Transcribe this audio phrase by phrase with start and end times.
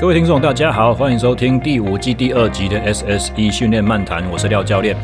[0.00, 4.96] 各位听众，大家好，欢迎收听第五季第二集的 SSE 训练漫谈，我是廖教练。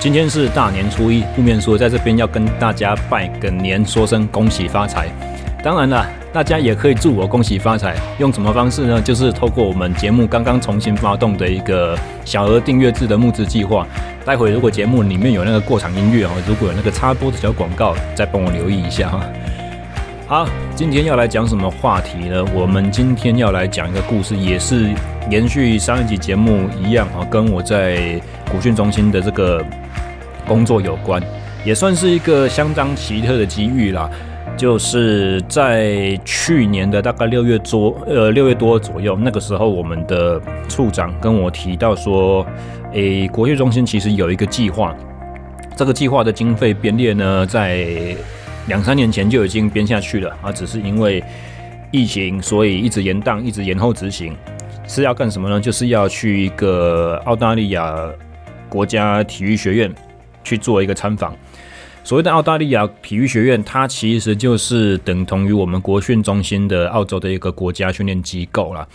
[0.00, 5.08] 今天是大年初一，不免说在这边要跟大家拜个年，说声恭喜发财。
[5.62, 8.98] 当然了，大家也可以祝我恭喜发财，用什么方式呢？
[8.98, 11.94] 就是透过我们节目刚刚重新发动的一个
[12.24, 13.86] 小额订阅制的募资计划。
[14.24, 19.20] 待会如果节目里面有那个过场音乐哦，如果有那个插播的小广告，再帮我留意一下哈。
[20.28, 20.46] 好，
[20.76, 22.44] 今天要来讲什么话题呢？
[22.54, 24.90] 我们今天要来讲一个故事，也是
[25.30, 28.20] 延续上一集节目一样啊，跟我在
[28.52, 29.64] 古训中心的这个
[30.46, 31.22] 工作有关，
[31.64, 34.10] 也算是一个相当奇特的机遇啦。
[34.54, 42.46] 就是在去年的大概六月多，呃，六月多左右，那个时候我们的处长跟我提到说，
[42.92, 44.94] 诶，国训中心其实有一个计划，
[45.74, 48.14] 这个计划的经费编列呢，在
[48.68, 51.24] 两三年前就已经编下去了啊，只是因为
[51.90, 54.36] 疫情，所以一直延宕，一直延后执行。
[54.86, 55.58] 是要干什么呢？
[55.60, 58.10] 就是要去一个澳大利亚
[58.68, 59.94] 国家体育学院
[60.44, 61.34] 去做一个参访。
[62.04, 68.86] 所谓的澳大利亚体育学院，它其实就是等同于我们国训中心的澳洲的一个国家训练机构啦。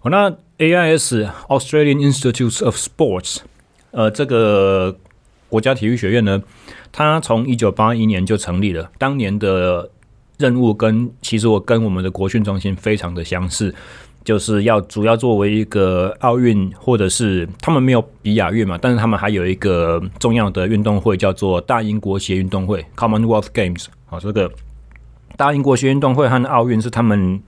[0.00, 3.38] 好，那 AIS Australian Institute of Sports，
[3.90, 4.96] 呃，这个
[5.52, 6.42] 国家体育学院呢，
[6.90, 9.90] 它从一九八一年就成立了，当年的
[10.38, 13.74] 任务跟其实我跟我们的国训中心非常的相似，
[14.24, 24.50] 就是要主要作为一个奥运或者是他们没有比亚运嘛，但是他们还有一个重要的运动会叫做大英国协运动会 （Commonwealth Games） 好，这个
[25.36, 27.40] 大英国协运动会和奥运是他们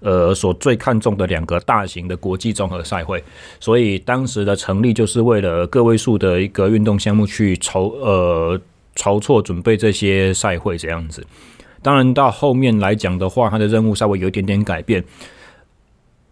[0.00, 3.22] 呃所最看重的两个大型的国际综合赛会，
[3.60, 8.60] 所以当时的成立就是为了个位数的一个运动项目去筹呃。
[8.94, 11.26] 筹措准备这些赛会这样子，
[11.80, 15.02] 当然到后面来讲的话，它的任务稍微有一点点改变。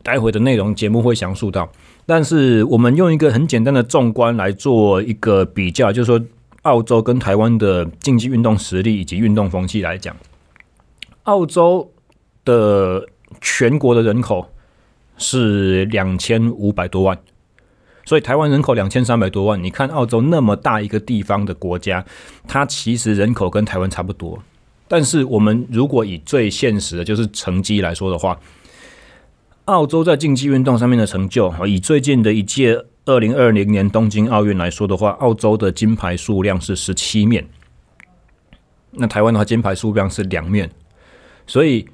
[0.02, 1.66] 待会的内容节目会详述到，
[2.04, 6.20] 但是我们用一个很简单的纵观来做一个比较，就是说
[6.64, 10.14] 澳洲跟台湾的竞技运动实力以及运动风气来讲，
[11.24, 11.92] 澳洲
[12.44, 13.06] 的
[13.40, 14.50] 全国的人口
[15.18, 17.18] 是两千五百多万。
[18.06, 22.04] 所以台湾人口两千三百多万，你看澳洲那么大一个地方的国家，
[22.48, 24.42] 它其实人口跟台湾差不多。
[24.88, 28.40] 但是我们如果以最现实的，就是成绩来说的话，
[29.66, 37.46] 澳洲在竞技运动上面的成就，以最近的一届二零二零年东京奥运来说的话，澳洲的金牌数量是十七面，
[38.90, 40.68] 那台湾的话金牌数量是两面，
[41.50, 41.84] 所以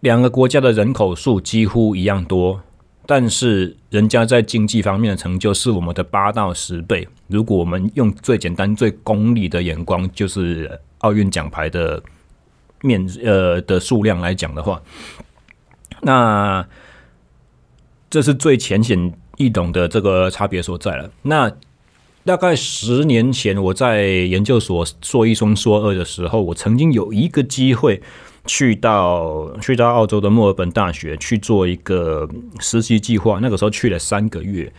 [0.00, 2.60] 两个国家的人口数几乎一样多。
[3.06, 7.06] 但是人家在经济方面的成就是我们的八到十倍。
[7.28, 12.02] 如果我们用最简单、最功利的眼光，就是奥运奖牌的
[12.82, 14.82] 面呃的数量来讲的话，
[16.02, 16.66] 那
[18.10, 21.08] 这是最浅显易懂的这个差别所在了。
[21.22, 21.50] 那
[22.24, 28.02] 大概十年前我在研究所硕一、双硕二的时候，我曾经有一个机会。
[28.48, 32.26] 去到去到澳洲的墨尔本大学去做一个
[32.58, 34.72] 实习计划，那个时候去了三个月。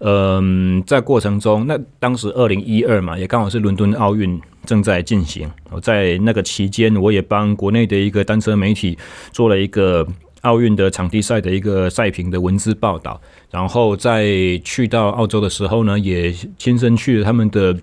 [0.00, 5.50] 嗯，在过程中，那当时二零一二嘛，也刚好是伦敦奥运正在进行。
[5.70, 8.98] 我在那个期间，我也帮国内的一个单车媒体
[9.32, 10.06] 做了一个
[10.42, 13.18] 奥运的场地赛的一个赛评的文字报道。
[13.50, 14.26] 然后在
[14.62, 17.74] 去到澳洲的时候呢，也亲身去了他们的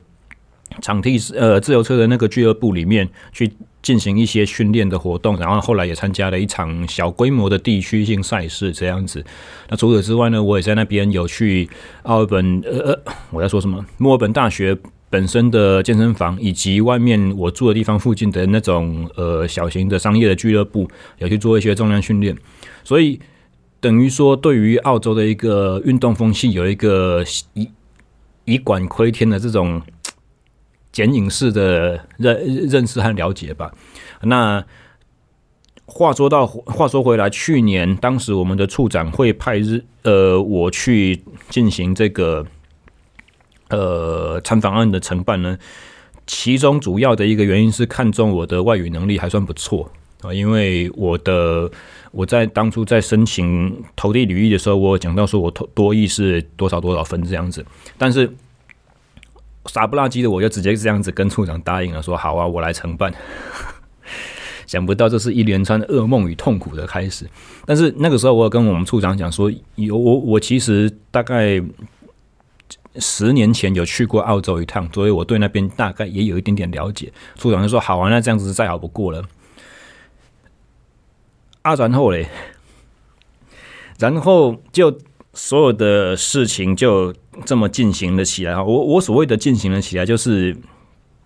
[0.79, 3.51] 场地呃自由车的那个俱乐部里面去。
[3.83, 9.23] 进行一些训练的活动，然后后来也参加了一场小规模的地区性赛事，这样子。
[9.69, 11.69] 那除此之外呢，我也在那边有去
[12.03, 12.97] 奥尔本，呃，
[13.29, 13.85] 我在说什么？
[13.97, 14.75] 墨尔本大学
[15.09, 22.33] 本身的健身房，以及外面我住的地方附近的那种呃小型的商业的俱乐部，有去做一些重量训练。
[22.85, 23.19] 所以
[23.81, 27.21] 等于说，对于澳洲的一个运动风气，有一个
[27.53, 27.67] 以
[28.45, 29.81] 以管窥天的这种。
[30.93, 33.69] 剪影式的认认识和了解吧。
[34.21, 34.63] 那
[35.85, 42.45] 话说到话说回来，去年当时我们的处长会派日呃我去进行这个
[43.69, 45.57] 呃参访案的承办呢，
[46.25, 49.91] 其中主要的一个原因是看中我的外语能力还算不错
[50.21, 51.69] 啊，因为我的
[52.11, 57.65] 我在当初在申请投递履历的时候，我讲到说我多多益是多少多少分这样子，
[57.97, 58.31] 但是。
[59.67, 63.13] 傻不拉几的，我就直接这样子跟处长答应了，说好啊，我来承办。
[64.67, 67.29] 想不到这是一连串噩梦与痛苦的开始。
[67.65, 71.61] 但是那个时候，我有跟我们处长讲说，有我我其实大概
[72.95, 77.11] 十年前有去过澳洲一趟，所以我对那边大概也有一点点了解。
[77.35, 79.23] 处长就说好啊，那这样子再好不过了。
[81.61, 82.27] 啊，然后嘞，
[83.99, 84.97] 然后就
[85.33, 87.13] 所有的事情就
[87.45, 88.55] 这么进行了起来。
[88.55, 90.55] 我我所谓的进行了起来，就是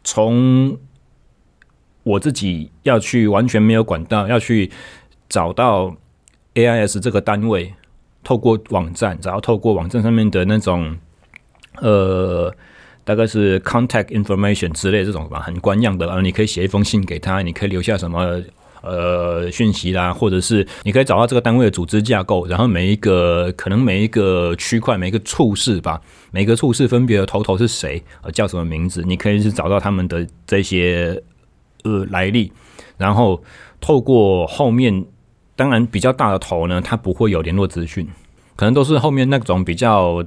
[0.03, 0.77] 从
[2.03, 4.71] 我自己要去完全没有管道，要去
[5.29, 5.95] 找到
[6.55, 7.73] AIS 这个单位，
[8.23, 10.97] 透过网站，然后透过网站上面的那种
[11.81, 12.53] 呃。
[13.07, 16.11] 大概是 contact information 之类这种吧，很官样的。
[16.11, 18.43] 啊，你可以写一封信给他，你可以留下什么
[18.81, 26.01] 呃讯息啦，或者是你可以找到这个单位的组织架构，然后每一个可能每一个区块每一个处室吧，
[26.31, 31.21] 每个处室分别的头头是谁，呃，叫什么名字，你可以去找到他们的这些
[31.83, 32.51] 呃来历，
[32.97, 33.41] 然后
[33.79, 35.05] 透过后面，
[35.55, 38.07] 当然比较大的头呢，它不会有联络资讯，
[38.55, 40.23] 可能都是后面那种比较。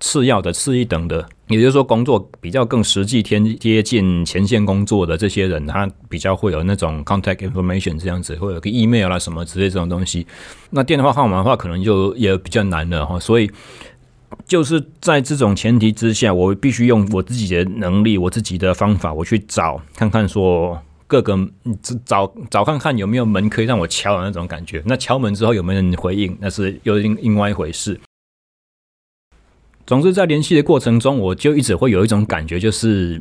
[0.00, 10.26] 次要的、次一等的，也就是说，工作比较更实际、贴接近前线工作的这些人，他比较会有那种 contact information 这样子，会有个 email 啦什么之类这种东西。
[10.70, 13.18] 那电话号码的话，可能就也比较难了哈。
[13.18, 13.50] 所以，
[14.46, 21.34] 就是在这种前提之下，我必须用我自己的能力、我自己的方法，我去找看看说各个
[22.04, 24.82] 找找看看有没有门可以让我敲的那种感觉。
[24.84, 27.98] 那敲门之后有没有人回应，那是又另另外一回事。
[29.88, 33.18] 总之，在联系的过程中，我就一直会有一种感觉，就是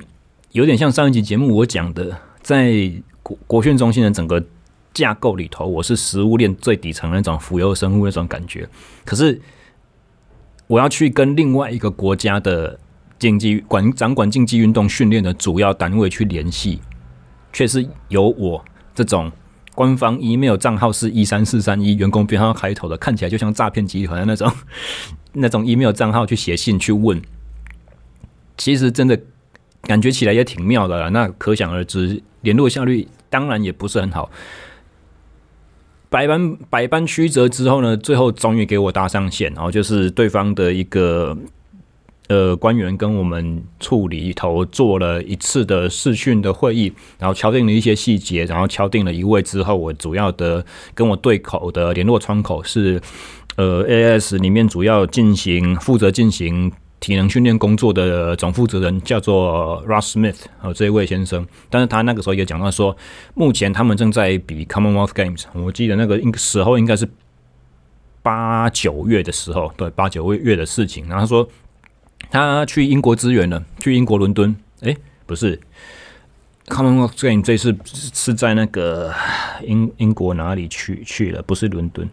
[0.51, 2.91] 有点像上一集节目我讲的，在
[3.23, 4.43] 国国训中心的整个
[4.93, 8.67] 架构里头，我是食物链最底层的那种浮游生物那种感觉。
[9.05, 9.39] 可是，
[10.67, 12.77] 我要去跟另外一个国家的
[13.17, 16.81] 竞技管掌管竞技运动训练的主要单位去联系，
[17.53, 18.61] 却是由我
[18.93, 19.31] 这种
[19.73, 24.51] 官方 email 账号是一三四三一员工编号开头的，看起来就像诈骗集团的那种。
[25.39, 27.21] 那种 email 账号去写信去问，
[28.57, 29.19] 其实真的
[29.83, 31.09] 感觉起来也挺妙的啦。
[31.09, 34.31] 那可想而知，联络效率当然也不是很好。
[36.09, 41.37] 百般百般曲折之后呢，最后终于给我搭上线，然后就是对方的一个
[42.29, 52.99] 呃官员跟我们处里头做了一次的视讯的会议，然后敲定了一些细节，然后敲定了一位之后，我主要的跟我对口的联络窗口是。
[53.57, 54.37] 呃，A.S.
[54.37, 61.45] 里面主要进行负责进行体能训练工作的总负责人叫做 Russ Smith，呃，这一位先生。
[61.69, 62.95] 但是他那个时候也讲到说，
[63.33, 67.09] 目前他们正在比 Commonwealth Games，我记得那个时候应该是
[68.21, 71.07] 八九月的时候，对，八九月月的事情。
[71.07, 71.49] 然后他说
[72.29, 74.95] 他去英国支援了，去英国伦敦，诶，
[75.25, 75.59] 不是
[76.67, 79.11] Commonwealth Games 这次是在那个
[79.63, 81.41] 英英国哪里去去了？
[81.41, 82.07] 不是伦敦。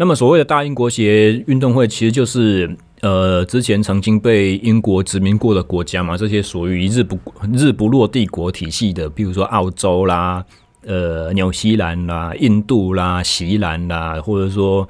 [0.00, 7.18] 那么，所谓的大英国协运动会，其实就是呃，之前曾经被英国殖民过的国家嘛，这些属于日不
[7.52, 10.42] 日不落帝国体系的，比如说澳洲啦、
[10.86, 14.88] 呃，纽西兰啦、印度啦、锡兰啦，或者说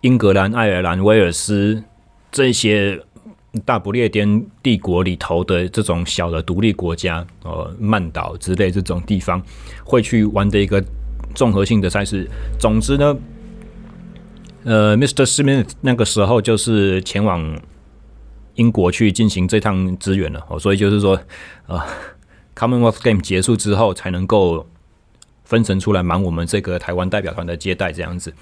[0.00, 1.80] 英格兰、爱尔兰、威尔斯
[2.32, 3.00] 这些
[3.64, 9.40] 大不列颠帝国里头的这种小的独立国家，呃，曼岛之类这种地方
[9.84, 10.82] 会去玩的一个
[11.32, 12.28] 综合性的赛事。
[12.58, 13.16] 总之呢。
[14.68, 15.24] 呃，Mr.
[15.24, 17.58] Smith 那个时候就是前往
[18.56, 21.18] 英国去进行这趟支援了，哦，所以就是说，
[21.68, 21.80] 呃
[22.54, 24.66] ，Commonwealth Game 结束之后才能够
[25.44, 28.34] 分神出来忙我们这个台湾代表团的接待这样子。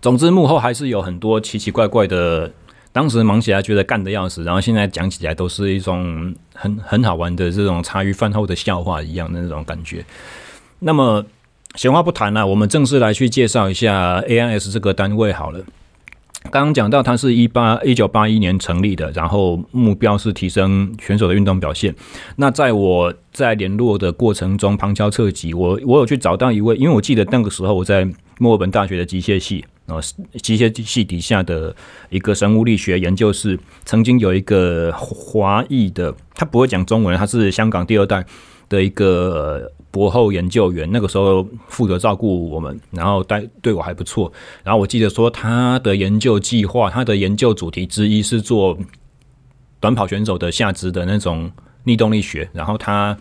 [0.00, 2.52] 总之幕后还是有很多奇奇怪怪的，
[2.92, 10.04] 当时忙起来觉得干得要死，然后现在讲起来都是一种很很好玩的这种茶余饭后的笑话一样的那种感觉。
[10.78, 11.26] 那么。
[11.76, 15.60] 闲话不谈了，我们正式来去介绍一下 AIS 这个单位好了。
[16.50, 21.94] 刚刚讲到，它是一八一九八一年成立的，然后目标是提升选手的运动表现。
[22.36, 28.08] 那在我在联络的过程中，旁敲侧击，我我有去找到一位，因为我记得那个时候我在
[28.38, 30.00] 墨尔本大学的机械系啊，
[30.42, 31.74] 机械系底下的
[32.08, 38.24] 一个生物力学研究室，曾经有一个华裔的，他不会讲中文，他是香港第二代
[38.68, 39.70] 的一个。
[39.90, 44.32] 博后研究员那个时候负责照顾我们，然后带对我还不错。
[44.62, 48.78] 然后我记得说他的研究计划，他的研究主题之一是做
[49.80, 51.50] 短跑选手的下肢的那种
[51.84, 52.48] 逆动力学。
[52.52, 53.16] 然后他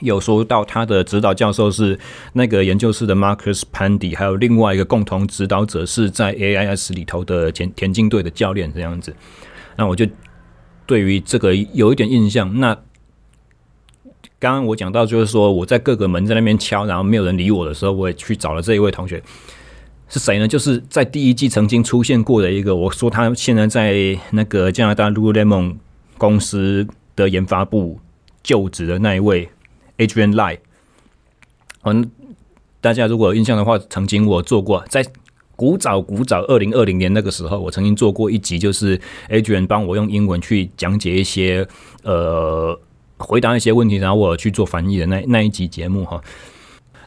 [0.00, 1.98] 有说到他的指导教授是
[2.32, 9.14] 那个研究室的 Marcus Pandy，还有另外一个共同指导者是在 AIS 里头的田田径队的教练这样子。
[9.76, 10.04] 那我就
[10.84, 12.58] 对于这个有一点印象。
[12.58, 12.76] 那
[14.38, 19.22] 刚刚我讲到，就是说我在各个门在那边敲，然后没有人理我的时候，我也去找了这一位同学，
[20.08, 20.46] 是谁呢？
[20.46, 25.76] 就是在第一季曾经出现过的一个，我说他现在在那个加拿大 Lululemon
[26.18, 27.98] 公司的研发部
[28.42, 29.48] 就职的那一位
[29.96, 30.58] Adrian Lai。
[31.84, 32.10] 嗯，
[32.80, 35.02] 大家如果有印象的话，曾经我做过在
[35.56, 39.00] 古早古早，二零二零年那个时候，我曾经做过一集，就是
[39.30, 41.66] Adrian 帮我用英文去讲解一些
[42.02, 42.78] 呃，
[43.18, 46.20] 回答一些问题，然后我去做翻译的那那一集节目哈。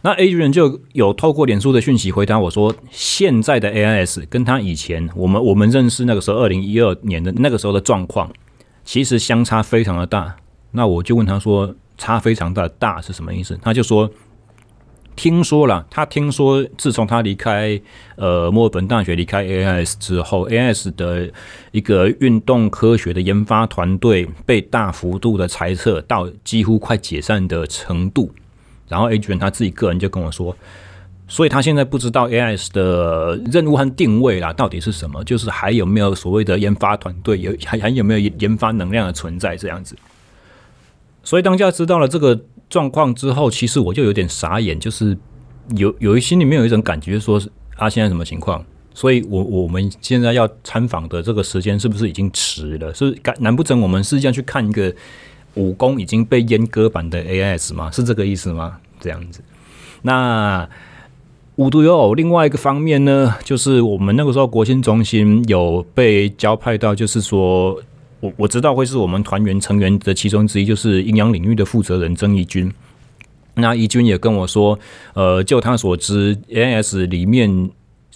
[0.01, 8.31] 那 A 人就有透过脸书的讯息回答我说，现在的 AIS 跟他以前我们我们认识那个时候二零一二年的那个时候的状况，
[8.85, 10.35] 其实相差非常的大。
[10.71, 13.59] 那我就问他说，差非常大，大是什么意思？
[13.61, 14.09] 他就说。
[15.15, 17.77] 听说了，他听说，自从他离开
[18.15, 21.29] 呃墨尔本大学离开 AIS 之后，AIS 的
[21.71, 28.31] 一个运动科学的研发团队被大幅度的裁撤到几乎快解散的程度。
[28.87, 30.55] 然后 Adrian 他自己个人就跟我说，
[31.27, 39.97] 所以他现在不知道 AIS 的任务和定位啦到底是什么，就是还有没有所谓的研发团队，有还还有没有研发能量的存在这样子。
[41.23, 42.39] 所以当下知道了这个。
[42.69, 45.17] 状况之后，其实我就有点傻眼，就是
[45.75, 48.63] 有有一心里面有一种感觉，说是啊，现在什么情况？
[48.93, 52.93] 所以我我们现在要参访的这个时间是不是已经迟了？
[52.93, 54.93] 是赶难不成我们是要去看一个
[55.55, 57.89] 武功已经被阉割版的 AS 吗？
[57.91, 58.77] 是这个意思吗？
[58.99, 59.41] 这样子。
[60.03, 60.67] 那
[61.55, 67.81] 无独有偶，另外一个方面呢，就是我们那个时候国庆中心有被交派到，就是说。
[68.19, 72.71] 我我知道会是我们团员成员的其中之一，就是阴阳领域的负责人曾义军。
[73.55, 74.77] 那义军也跟我说，
[75.13, 77.69] 呃，就他所知，NS 里面。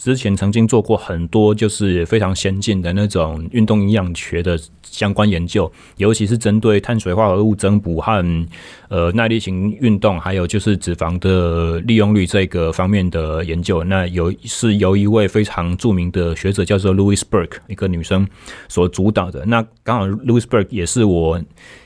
[0.04, 8.46] 之前曾经做过很多就是非常先进的那种运动营养学的相关研究，尤其是针对碳水化合物增补和
[8.90, 13.82] 呃耐力型运动，还有就是脂肪的利用率这个方面的研究。
[13.86, 18.28] 那有是由一位非常著名的学者叫做 Louis Burke，一个女生
[18.68, 19.46] 所主导的。
[19.46, 21.42] 那刚好 Louis Burke 也是我。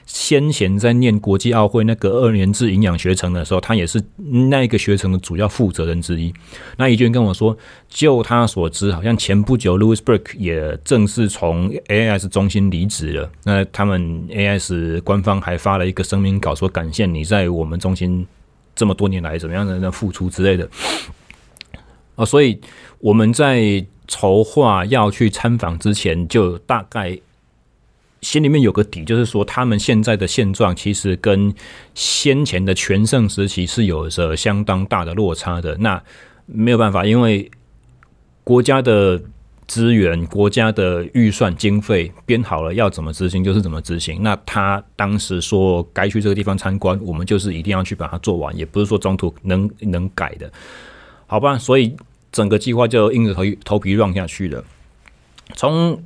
[0.07, 4.01] 先前在念国际奥会那个二年制营养学程的时候，他也是
[4.49, 6.33] 那个学程的主要负责人之一。
[6.77, 7.55] 那义军跟我说，
[7.89, 13.29] 就他所知，好像前不久，Louis Burke 也正式从 AIS 中心离职了。
[13.43, 18.25] 那他们 AIS 官方还发了一个声明稿，说感谢你在我们中心
[18.73, 20.69] 这么多年来怎么样的付出之类的。
[22.15, 22.57] 哦，所以
[22.99, 27.19] 我们在筹划要去参访之前，就大概。
[28.21, 31.53] 心里面有个底，就是说他们现在的现状其实跟
[31.93, 35.75] 先前的全盛时期是有着相当大的落差的。
[35.77, 36.01] 那
[36.45, 37.49] 没有办法，因为
[38.43, 39.21] 国家的
[39.67, 44.23] 资源、国家的预算经费编好了，要怎么执行就是怎么执行。
[44.23, 50.49] 那他当时说该去这个地方参观，我们就是一定要去把它做完，也不是说中途能能改的，
[51.25, 51.57] 好吧？
[51.57, 51.93] 所以
[52.31, 54.63] 整个计划就硬着头头皮让下去了。
[55.53, 56.01] 从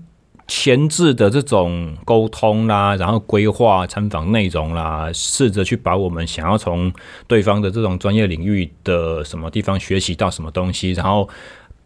[0.54, 6.92] 前置的这种沟通啦，然后规划参访内容啦，试着去把我们想要从
[7.26, 11.30] 对方的这种专业领域的什么地方学习到什么东西，然后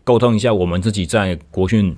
[0.03, 1.95] 沟通一下我们自己在国训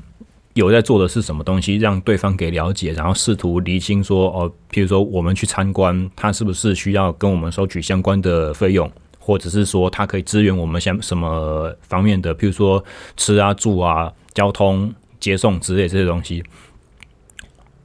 [0.56, 12.84] 有在做的是什么东西，让对方给了解，然后试图厘清说哦，譬如说我们去参观，他是不是需要跟我们收取相关的费用，或者是说他可以支援我们像什么方面的，譬如说
[13.16, 14.94] 吃啊、住啊、交通。
[15.20, 16.44] 接送之类这些东西，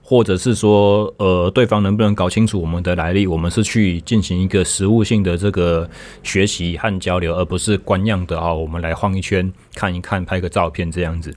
[0.03, 3.27] 或者是说，呃，对方能不能搞清楚我们的来历？
[3.27, 5.89] 我们是去进行一个实物性的这个
[6.23, 8.53] 学习和交流，而不是官样的啊。
[8.53, 11.35] 我们来晃一圈，看一看，拍个照片这样子。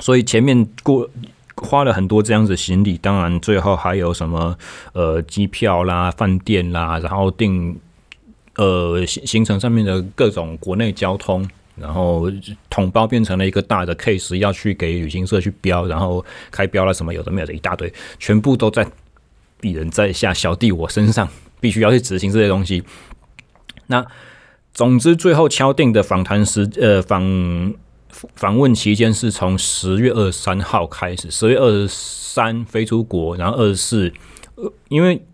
[0.00, 1.08] 所以前面过
[1.56, 4.56] 花了很多这样子行李，当然最后还有什么
[4.92, 7.76] 呃机票啦、饭店啦，然后订
[8.56, 11.48] 呃行行程上面的各种国内交通。
[11.76, 12.30] 然后
[12.70, 18.86] 统包变成了一个大的 case，要去给旅行社去标，然后开标了什么有的没有的一大堆，全部都在
[19.60, 21.28] 鄙人在下小弟我身上，
[21.60, 22.82] 必须要去执行这些东西。
[23.88, 24.06] 那
[24.72, 27.74] 总之最后敲定的访谈时，呃访
[28.34, 34.12] 访问期间是从十月二十三号开始，十月二十三飞出国，然后二十四，
[34.88, 35.24] 因为。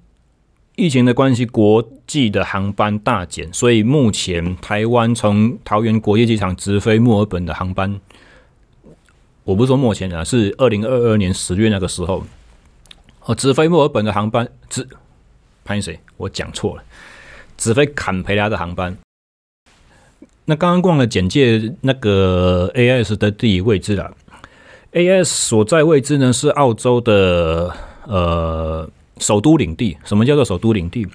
[0.81, 8.01] 疫情的关系，国际的航班大减，所以目前台湾从桃园国际机场直飞墨尔本的航班，
[9.45, 12.25] 我不是说目前啊，是二零二二年十月那个时候，
[13.27, 14.89] 哦，直飞墨尔本的航班，直，
[15.65, 16.01] 潘谁？
[16.17, 16.83] 我讲错了，
[17.59, 18.97] 直飞坎培拉的航班。
[20.47, 24.11] 那刚刚逛了简介那个 A S 的地理位置了
[24.93, 27.71] ，A S 所在位置呢是澳洲的
[28.07, 28.89] 呃。
[29.21, 31.07] 首都领地，什么叫做首都领地？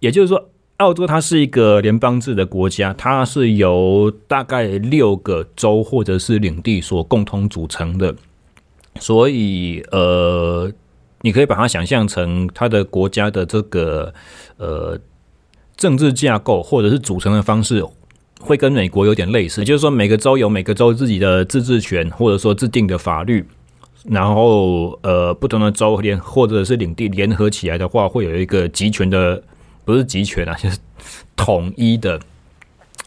[0.00, 8.14] 也就是说，澳洲它是一个联邦制的国家，它是由大概六个州或者是领地所共同组成的。
[8.98, 10.72] 所以，呃，
[11.20, 14.12] 你可以把它想象成它的国家的这个
[14.56, 14.98] 呃
[15.76, 17.84] 政治架构或者是组成的方式，
[18.40, 23.44] 会跟美国有点类似，也就是说每个州有每个州自己的自治权，或者说制定的法律，
[24.08, 29.42] 然后呃不同的州联或者是领地联合起来的话，会有一个集权的，
[29.84, 30.78] 不是集权啊， 就是
[31.34, 32.20] 统一的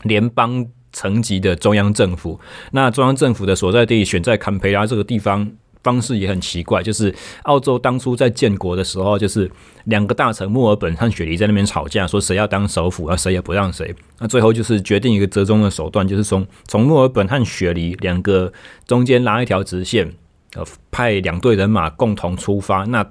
[0.03, 2.39] 联邦层级的中央政府。
[2.71, 5.51] 那中央政府的所在地选在坎培拉这个地方。
[5.81, 9.49] 方式也很奇怪，就是澳洲当初在建国的时候，就是
[9.85, 13.95] 两个大臣墨尔本和雪梨在那边吵架，说谁要当首府，啊，谁也不让谁。
[14.19, 18.51] 那最后就是决定一个折中的手段，就是从从墨尔本和雪梨两个
[18.85, 20.13] 中间拉一条直线，
[20.55, 23.05] 呃，派两队人马共同出发，那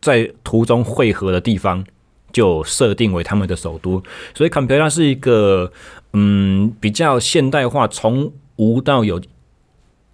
[0.00, 1.84] 在途中汇合的地方
[2.32, 4.02] 就设定为他们的首都。
[4.34, 5.72] 所以坎培拉是一个
[6.12, 9.20] 嗯比较现代化，从无到有。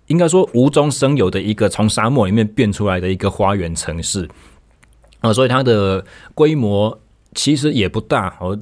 [0.09, 4.29] 应该说无中生有的一个从沙漠里面变出来的一个花园城市
[5.21, 7.01] 啊，所以它的规模
[7.35, 8.59] 其实也不大哦。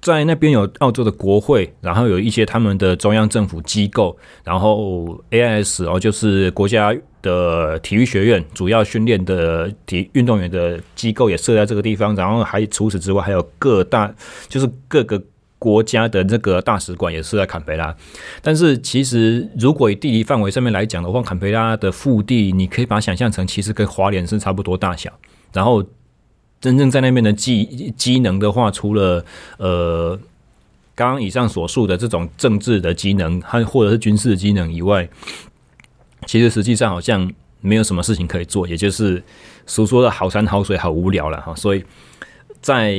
[0.00, 6.92] 在那边有澳洲的国会，然后有一些他们的中央政府机构，然后 AIS 哦，就是国家
[7.22, 12.14] 的体育学院，主要训练的体运动员的机构也设在这个地方。
[12.14, 14.12] 然后还除此之外，还有各大
[14.48, 15.22] 就是各个。
[15.62, 17.96] 国家的这个大使馆也设在坎培拉，
[18.40, 25.12] 但是其实如果以地理范围上面来讲的话，坎培拉的腹地你可以把它想象成其实跟华联是差不多大小。
[25.52, 25.80] 然后
[26.60, 29.24] 真正在那边的机机能的话，除了
[29.58, 30.18] 呃
[30.96, 35.08] 刚刚以上所述的这种政治的机能和或者是军事的机能以外，
[36.26, 39.22] 其实实际上好像没有什么事情可以做，也就是
[39.66, 41.54] 所说的好山好水好无聊了哈。
[41.54, 41.84] 所以
[42.60, 42.94] 在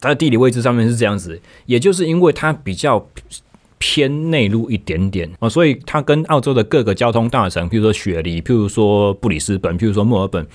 [0.00, 3.08] 它的地理位置上面是这样子，也就是因为它比较
[3.78, 10.46] 偏内陆一点点啊，所以它跟澳洲的各个交通大城，譬如说雪梨，譬如说布里斯本，譬如说墨尔本，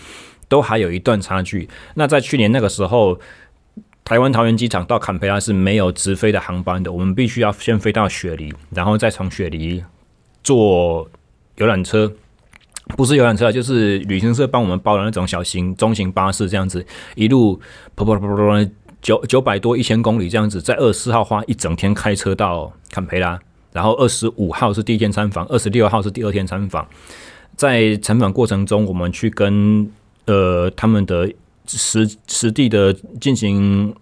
[0.48, 1.70] 都还有一段差距。
[1.96, 3.20] 那在去年那个时候，
[4.04, 9.84] 台湾桃园机场到坎培拉是没有直飞的航班的，我们必须要先飞到雪梨，然后再从雪梨
[10.44, 11.10] 坐
[11.58, 12.12] 游览车，
[12.96, 16.86] 不是游览车，就是旅行社帮我们包的那种小型中型巴士，这样子
[17.16, 17.60] 一路
[17.96, 18.70] 噗噗噗噗噗。
[19.02, 23.38] 九九百多一千公里这样子，在二十四号花一整天开车到坎培拉，
[23.74, 26.88] 然后二十五号是第一天参访，二十六号是第二天参访。
[27.58, 29.92] 在参访过程中，我们去跟
[30.24, 31.30] 呃他们的
[31.68, 33.94] 实实地的进行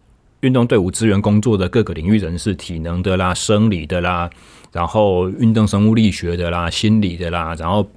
[0.42, 4.30] 运动队伍支援工作的各个领域人士，体能的啦、生理的啦，
[4.72, 7.88] 然后运动生物力学的啦、心理的啦，然后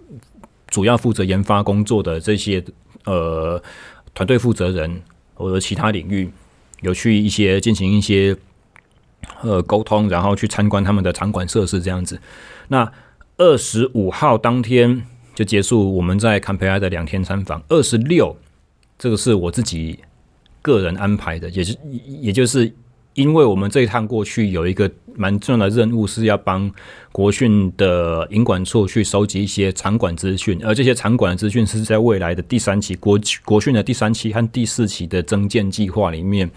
[0.69, 2.65] 主要负责研发工作的这些
[3.05, 3.63] 呃
[4.13, 5.03] 团队负责人
[5.35, 6.31] 或者其他领域。
[6.81, 8.37] 有去一些进行一些
[9.41, 12.21] 呃沟通，然后去参观他们的场馆设施这样子。
[12.69, 12.93] 那
[13.39, 15.03] 二十五号当天
[15.35, 17.63] 就结束我们在坎培拉的两天参访。
[17.69, 18.37] 二十六，
[18.99, 20.01] 这个是我自己
[20.61, 21.75] 个人安排的，也是
[22.21, 22.71] 也就是。
[23.15, 26.71] 因为我们这一趟过去有一个蛮重要的任务，是要帮
[27.13, 36.51] 国训的营管处去收集一些场馆资讯，而这些场馆资讯是在未来的第三期国国训的第三期和第四期的增建计划里面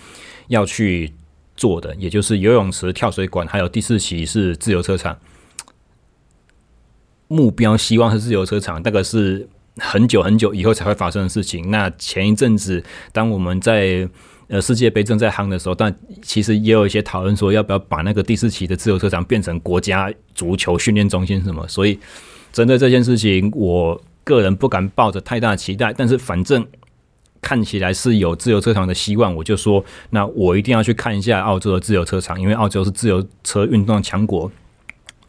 [0.48, 1.14] 要去
[1.56, 5.18] 做的，也就是游泳池、跳水馆，还有第四期是自由车场。
[7.28, 11.70] 目标希望是自由车场，那个是很久很久以后才会发生的事情。
[11.70, 14.10] 那前一阵子，当我们在
[14.50, 21.68] 呃，世界杯正在夯的时候，但其实也有一些讨论说，要不要把那个第四期的自由车场变成国家足球训练中心什么？
[21.68, 22.00] 所以，
[22.54, 26.66] 针对这件事情，我个人不敢抱着太大期待，但是反正
[27.42, 34.50] 看起来是有自由车场的希望，我就说，那我一定要去看一下澳洲的自由车场，因为澳洲是自由车运动强国，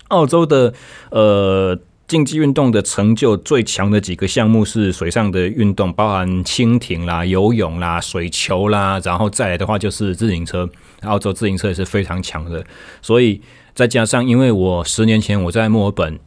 [0.08, 0.72] 澳洲的
[1.10, 1.78] 呃。
[2.08, 10.66] 竞技运动的成就最强的几个项目是水上的运动，包含蜻蜓啦、游泳啦、水球啦，然后再来的话就是自行车。
[11.02, 12.64] 澳洲自行车也是非常强的，
[13.02, 13.40] 所以
[13.74, 16.18] 再加上，因为我十年前我在墨尔本，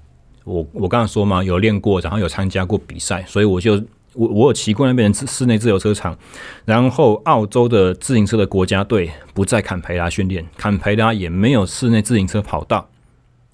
[0.44, 3.74] 我我刚刚说嘛，有练过，然后有参加过比赛，所以我就
[4.13, 6.15] 我我有骑过那边的室内自由车场。
[6.63, 12.88] 然后澳洲的自行车的国家队不在坎培拉训练，坎培拉也没有室内自行车跑道。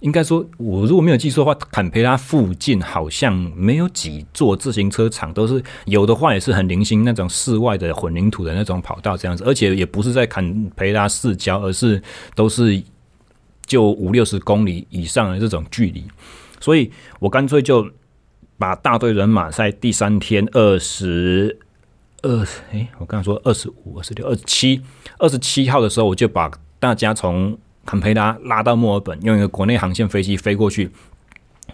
[0.07, 12.01] 应该说，我如果没有记错的话，坎培拉附近好像没有几座自行车场，都是有的话也是很零星那种室外的混凝土的那种跑道这样子，而且也不是在坎培拉市郊，而是
[12.35, 12.81] 都是
[13.65, 16.05] 就五六十公里以上的这种距离，
[16.61, 16.89] 所以
[17.19, 17.85] 我干脆就
[18.57, 21.59] 把大队人马在第三天二十
[22.21, 24.81] 二，哎，我刚刚说二十五、二十六、二十七、
[25.19, 27.59] 二十七号的时候，我就把大家从。
[27.87, 30.91] 坎培拉拉到墨尔本，用一个国内航线飞机飞过去，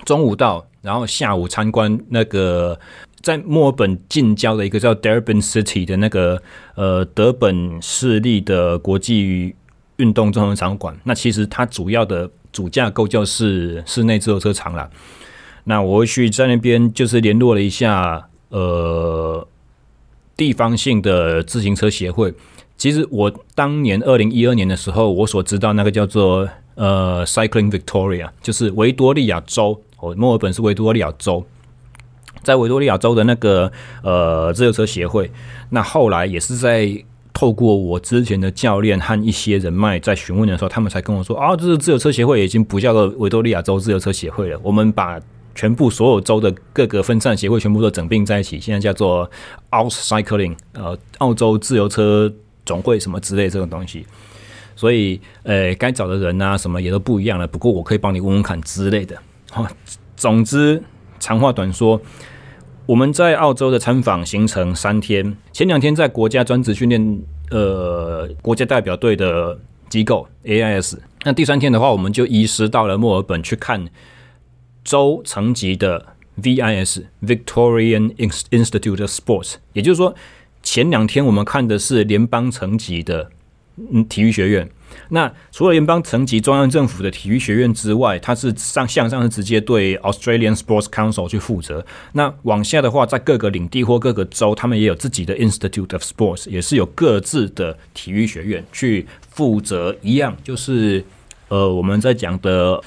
[0.06, 2.80] 中午到，然后下午参观那个
[3.21, 6.39] 在墨尔本近郊的一个叫 Durban City 的那个
[6.76, 9.56] 呃德本市立的国际
[9.95, 10.95] 运动综合场馆。
[11.04, 14.88] 那其实它主要的主架构就是室内自由车场了。
[15.63, 19.47] 那我会去在那边就是联络了一下，呃，
[20.38, 22.32] 地方性的自行车协会。
[22.78, 29.82] 其实我当年二零一二年的时候，我所知道那个叫做呃 Cycling Victoria，就是维多利亚州。
[30.00, 31.46] 哦，墨尔本是维多利亚州，
[32.44, 33.72] 在维多利亚州的那个
[34.04, 35.32] 呃自由车协会。
[35.70, 37.04] 那后来也是在。
[37.36, 45.20] 透过我之前的教练和一些人脉在询问的时候，他们才跟我说：“啊，这是自由车协会已经不叫做维多利亚州自由车协会了，我们把
[45.56, 49.30] 全部所有州的各个分散协会全部都整并在一起，现在叫做
[49.76, 52.32] Out Cycling，呃，澳洲自由车
[52.65, 54.06] 总会什么之类这种东西。
[54.76, 57.47] 所以，呃，该找的人啊，什么也都不一样了。
[57.47, 59.15] 不过，我可以帮你问问看之类的。
[59.52, 59.67] 好，
[60.15, 60.82] 总之，
[61.19, 62.02] 长话短说。”
[62.86, 70.97] 我们在澳洲的参访行程三天，前两天在国家专职训练，呃，国家代表队的机构 AIS。
[71.23, 73.86] 那第三天的话，我们就移师到了墨尔本去看
[74.84, 76.08] 州层级的
[76.41, 79.54] VIS（Victorian Institute of Sports）。
[79.71, 80.13] 也就是说，
[80.63, 83.30] 前两天我们看的是联邦层级的
[83.91, 84.67] 嗯体育学院。
[85.10, 91.84] 那除了联邦层级中央政府的体育学院之外，它是上向上是直接对 Australian Sports Council 去负责。
[92.12, 99.95] 那往下的话，在各个领地或各个州，他们也有自己的 Institute of Sports，也是有各自的体育学院去负责。
[100.04, 101.04] 一样就是
[101.47, 102.80] 呃，我们在讲的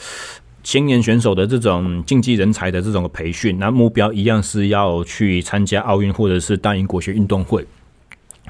[0.66, 7.64] 青年选手的这种竞技人才的这种培训，那目标一样是要去参加奥运或者是大英国学运动会。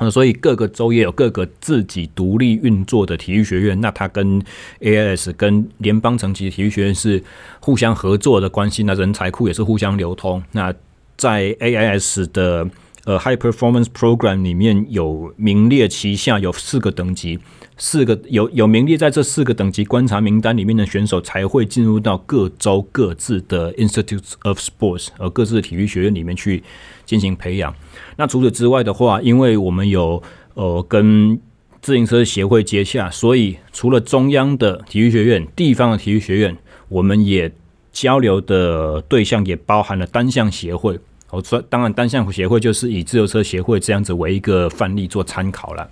[0.01, 4.43] 那所以各个州也有各个自己独立运作的体育学院，那它跟
[4.81, 7.23] AIS 跟联邦层级体育学院是
[7.61, 10.43] 互相合作的关系，那人才库也是互相流通。
[10.53, 10.73] 那
[11.19, 12.67] 在 AIS 的
[13.07, 17.39] 呃 High Performance Program 里面有名列旗下有四个等级，
[17.79, 26.65] 四个有有名列在这四个等级观察名单里面的选手才会进入到各州各自的 Institutes of Sports 和各自的体育学院里面去
[27.05, 27.73] 进行培养。
[28.17, 30.21] 那除此之外的话，因为我们有
[30.55, 31.41] 呃跟
[31.81, 36.57] 自行车协会接洽，所以除了中央的体育学院、地方的体育学院，
[36.89, 37.53] 我们也
[37.93, 40.99] 交流的对象也包含了单项协会。
[41.31, 45.91] 哦，说当然单项协会就是以自由车协会这样子为一个范例做参考了。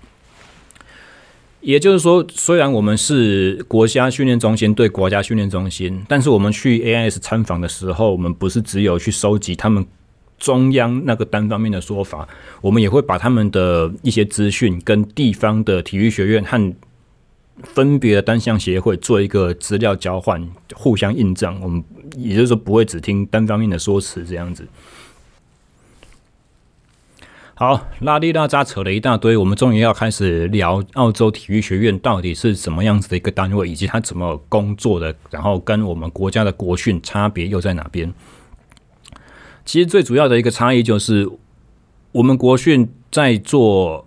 [1.61, 9.87] 也就是说，虽然我们是国家训练中心对国家训练中心，但是我们去 AIS 参访的时候，我们不是只有去收集他们。
[10.37, 12.29] 中央那个单方面的说法，
[12.61, 16.75] 我们也会把他们的一些资讯跟地方的体育学院和
[17.63, 21.59] 分别的单项协会做一个资料交换，互相印证。
[21.63, 21.83] 我们
[22.19, 24.67] 也就是说不会只听单方面的说辞这样子。
[27.57, 38.13] 好，拉里拉杂扯了一大堆，我们终于要开始聊澳洲体育学院到底是什么样子的一个单位，以及它怎么工作的，然后跟我们国家的国训差别又在哪边？
[39.65, 41.31] 其实最主要的一个差异就是，
[42.11, 44.05] 我们国训在做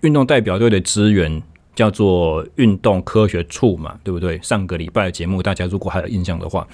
[0.00, 1.42] 运动代表队的资源
[1.74, 4.40] 叫做运动科学处嘛，对不对？
[4.40, 6.66] 上个礼拜的节目，大家如果还有印象的话，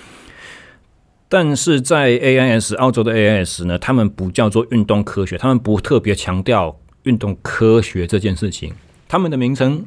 [1.34, 8.74] 但是在 AIS 澳洲的 AIS 呢，他们不叫做运动科学，他们不特别强调运动科学这件事情，
[9.08, 9.82] 他们的名称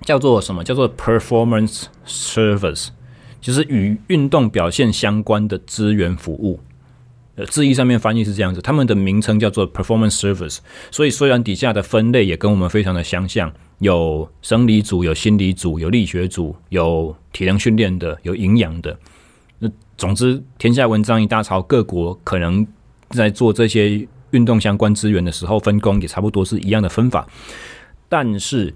[0.00, 0.64] 叫做什么？
[0.64, 2.88] 叫做 Performance Service，
[3.38, 6.58] 就是与运动表现相关的资源服务。
[7.36, 18.98] 呃，字义上面翻译是这样子，他们的名称叫做 Performance Service，所以虽然底下的分类也跟我们非常的相像，有生理组、有心理组、有力学组、有体能训练的、有营养的。
[19.96, 22.66] 总之，天下文章一大抄，各国可能
[23.10, 27.26] 在做这些运动相关资源的时候，分工也差不多是一样的分法。
[28.08, 28.74] 但是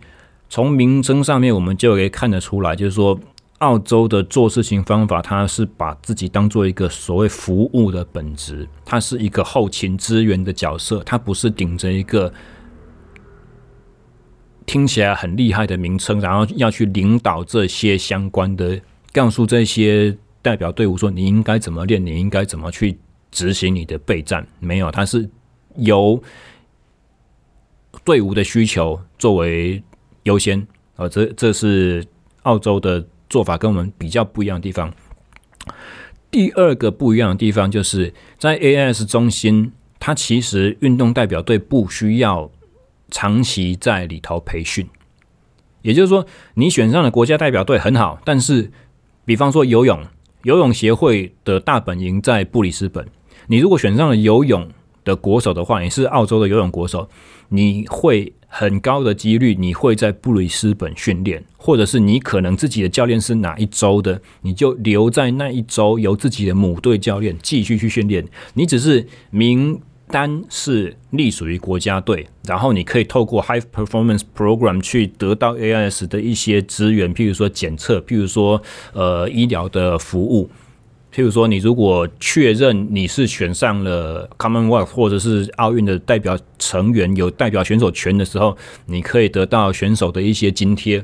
[0.48, 3.18] 从名称上面，我们就可以看得出来，就是说。
[3.60, 12.30] 澳洲的做事情方法，它是把自己当做一个所谓服务的本质，它是一个后勤支援的角色，它不是顶着一个
[14.66, 18.78] 听起来很厉害的名称，然后要去领导这些相关的，
[19.10, 20.14] 告诉这些
[20.46, 22.96] 代表队伍说你应该怎么练，你应该怎么去
[23.32, 24.46] 执行你的备战。
[24.60, 25.28] 没有，它是
[25.74, 26.22] 由
[28.04, 29.82] 队伍的需求作为
[30.22, 32.06] 优先，啊，这这是
[32.44, 33.04] 澳洲的。
[33.28, 34.94] 做法跟我们比较不一样的地方。
[36.30, 42.48] 第二个不一样的地方，就是在 AS 中心，它其实运动代表队不需要
[43.10, 44.88] 长期在里头培训。
[45.82, 48.70] 也就是说，你选上了国家代表队很好，但是，
[49.24, 50.06] 比方说游泳，
[50.46, 53.04] 游泳协会的大本营在布里斯本。
[53.48, 54.68] 你如果选上了游泳
[55.04, 57.08] 的国手的话，你是澳洲的游泳国手，
[57.48, 68.24] 你会很高的几率你会在布里斯本训练，或者是你可能自己的教练是哪一周的，你就留在那一周，由自己的母队教练继续去训练。
[68.54, 80.50] 你只是名单是隶属于国家队，然后你可以透过 High Performance Program 去得到 AIS 的一些资源，譬如说检测，譬如说呃医疗的服务。
[81.14, 91.02] 譬如说，你如果确认你是选上了 Commonwealth 或者是奥运的代表成员，有代表选手权的时候，你可以得到选手的一些津贴。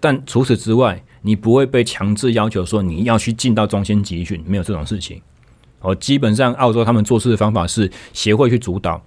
[0.00, 5.20] 但除此之外，你不会被强制要求说你要去进到中心集训，没有这种事情。
[5.80, 9.02] 哦，基本上澳洲他们做事的方法是协会去主导。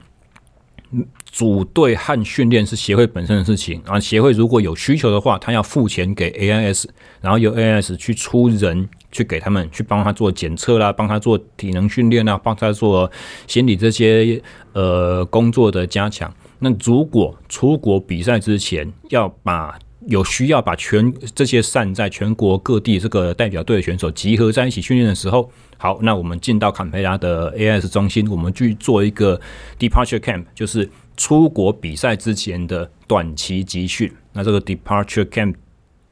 [1.31, 3.99] 组队和训练是协会本身的事情啊。
[3.99, 6.85] 协会如果有需求的话，他要付钱给 AIS，
[7.21, 13.11] 然后由 AIS 去出人去给他们，去帮他做检测啦，帮他做体能训练啦，帮他做
[13.45, 14.41] 心理这些
[14.73, 16.33] 呃工作的加强。
[16.57, 19.77] 那如果出国比赛之前要把
[20.07, 29.39] 有需要把全这些散在全国各地这个代表队的选手集合在一起训练的时候，好，那我们进到坎培拉的 AS 中心，我们去做一个
[29.77, 34.11] departure camp，就是出国比赛之前的短期集训。
[34.31, 35.55] 那这个 departure camp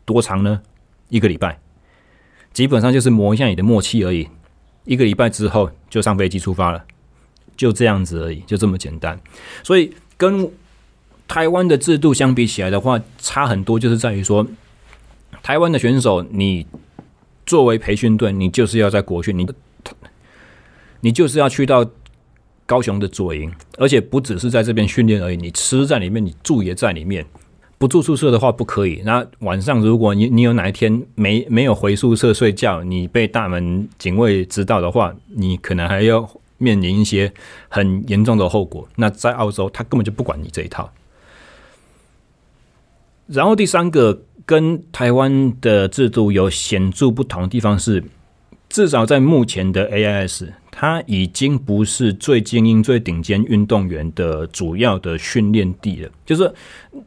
[0.04, 0.62] 多长呢？
[1.10, 1.58] 一个礼拜，
[2.52, 4.28] 基本上就是磨一下你的默契而已。
[4.84, 6.84] 一个礼拜之后就上飞机出发了，
[7.56, 9.17] 就这样子而已，就这么简单。
[9.63, 10.50] 所以跟
[11.27, 14.47] 台湾的制度相比起来的话，差很多，就是在于说，
[15.43, 16.65] 台湾的选手，你
[17.45, 19.45] 作为培训队，你就是要在国训，你
[21.01, 21.85] 你就是要去到
[22.65, 27.25] 高雄的左营，而且不只是在这边训练而已，你吃在里面，你住也在里面。
[27.79, 29.03] 不住宿舍的话不可以。
[29.05, 37.31] 那晚上如果你你有哪一天没没有回宿舍睡觉，你被大门警卫知道的话，你可能还要面临一些
[37.69, 38.87] 很严重的后果。
[38.95, 40.91] 那在澳洲，他根本就不管你这一套。
[43.27, 48.01] 然后第三个跟台湾的制度有显著不同的地方是，
[48.69, 56.09] 至少在目前的 AIS，它已经不是最精英、最顶尖运动员的主要的训练地了。
[56.25, 56.49] 就是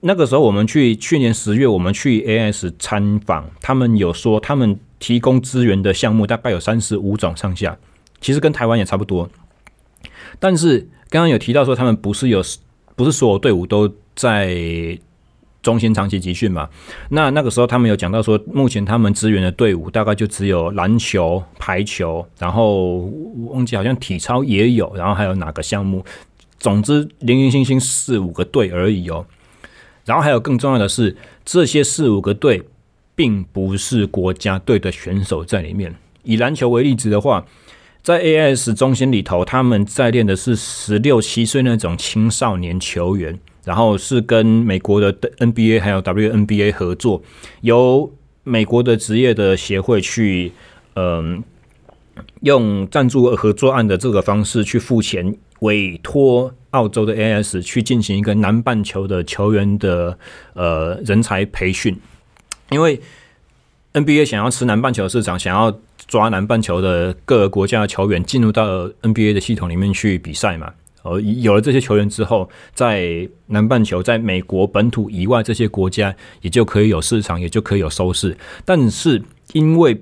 [0.01, 7.79] 那个时候，我们去去年十月，我们去 AIS 参访，他们有说他们提供资源的项目大概有三十五种上下，
[8.21, 9.31] 其实跟台湾也差不多。
[10.39, 12.43] 但是刚刚有提到说，他们不是有，
[12.95, 14.99] 不是所有队伍都在。
[15.63, 16.69] 中心长期集训嘛，
[17.11, 23.11] 那那个时候他们有讲到说，目前他们支援的队伍大概就只有篮球、排球，然后
[23.51, 26.03] 忘记好像体操也有，然后还有哪个项目，
[26.59, 29.27] 总之零零星星四五个队而已哦。
[30.07, 32.63] 然后还有更重要的是，这些四五个队
[33.15, 35.95] 并不是国家队的选手在里面。
[36.23, 37.45] 以篮球为例子的话，
[38.03, 43.39] 在 AS 中心里头，他们在练的是十六七岁那种青少年球员。
[43.65, 47.23] 然后是跟美国的 NBA 还有 WNBA 合作，
[47.61, 50.53] 由美国的职业的协会去，
[50.95, 51.43] 嗯，
[52.41, 60.19] 用赞助合作案的这个方式去付钱，委托澳洲的 AS 去进行一个南半球的球员的
[60.55, 61.99] 呃人才培训，
[62.71, 63.01] 因为
[63.93, 70.73] NBA 想要吃南半球市场，想要抓南半球的各个国家的球员进入到 NBA 的系统里面去比赛嘛。
[71.03, 78.37] 呃，有了这些球员之后，在南半球，在美国本土以外这些国家，也就可以有市场，也就可以有收视。
[78.65, 79.99] 但是，因为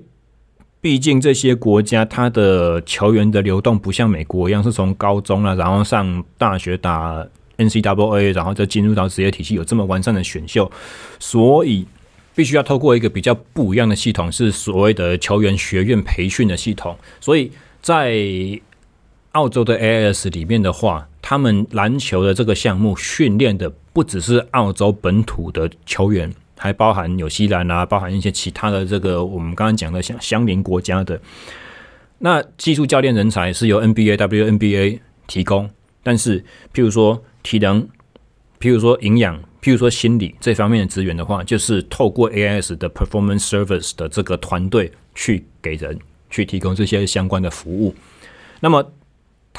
[0.81, 7.25] 毕竟这些国家它的球员的流动不像美国一样，是从高中了，然后上大学打
[7.57, 10.71] NCAA，然后再进入到职业体系，有这么完善的选秀，
[11.19, 11.85] 所以
[12.33, 16.97] 必须要透过一个比较不一样的系统，是所谓的球员学院培训的系统。
[17.19, 18.13] 所以在
[19.33, 31.19] 澳洲的 AIS 里面的话，他们篮球的这个项目训练的不只是澳洲本土的球员，还包含纽西兰啊，包含一些其他的这个我们刚刚讲的相相邻国家的。
[32.17, 35.69] 那技术教练人才是由 NBA、WNBA 提供，
[36.01, 36.41] 但是
[36.73, 37.87] 譬如说体能，
[38.59, 45.97] 譬如说营养，譬如说心理这方面的资源的话，就是透过 AIS 的 Performance Service 的这个团队去给人
[46.29, 47.93] 去提供这些相关的服务。
[48.59, 48.91] 那么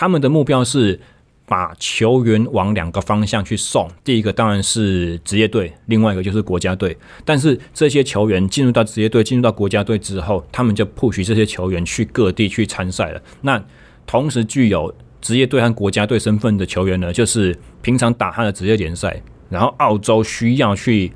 [0.00, 0.98] 他们的目标是
[1.44, 6.96] 把球员往两个方向去送，第一个当然是职业队，另外一个就是国家队。
[7.22, 13.20] 但是这些球员进入到职业队、进入到国家队之后，他们就 push 这些球员去各地去参赛了。
[13.42, 13.62] 那
[14.06, 21.12] 同时具有职业队和国家队身份的球员呢，就是平常打他的职业联赛，然后澳洲需要去。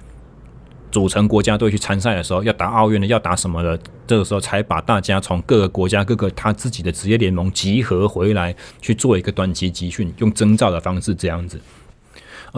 [0.95, 3.77] 组成国家队去参赛的时候，要打奥运的，要打什么的，
[4.07, 11.61] 这个时候才把大家从各个国家、各个他自己的职业联盟集合回来，去做一个短期集训，用征召的方式这样子。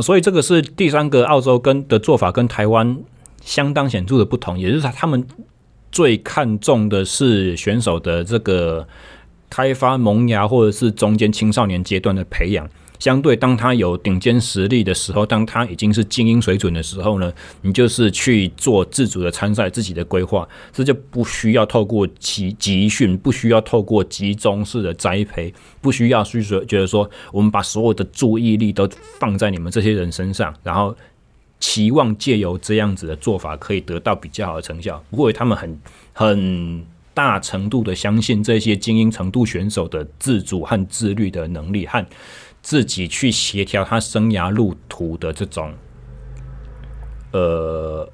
[0.03, 2.99] 所以这个是第三个澳洲跟的做法跟台湾
[3.43, 5.27] 相当显著的不同，也就是他们
[5.91, 8.87] 最看重的是选手的这个
[9.49, 12.69] 开发萌芽或者是中间青少年阶段的培养。
[12.99, 17.33] 相对，当他有顶尖实力的时候，当他已经是精英水准的时候呢，
[17.63, 30.97] 你就是去做自主的参赛、自己的规划，这就不需要透过集集训，不需要透过集中式的栽培，不需要去说觉得说我们把所有的注意力都放在你们这些人身上，然后
[31.61, 35.03] 期望借由这样子的做法可以得到比较好的成效。
[35.11, 35.81] 不过他们很
[36.13, 42.05] 很大程度的相信这些精英程度选手的自主和自律的能力和。
[42.67, 45.73] 自己去协调他生涯路途的这种
[47.31, 48.11] 呃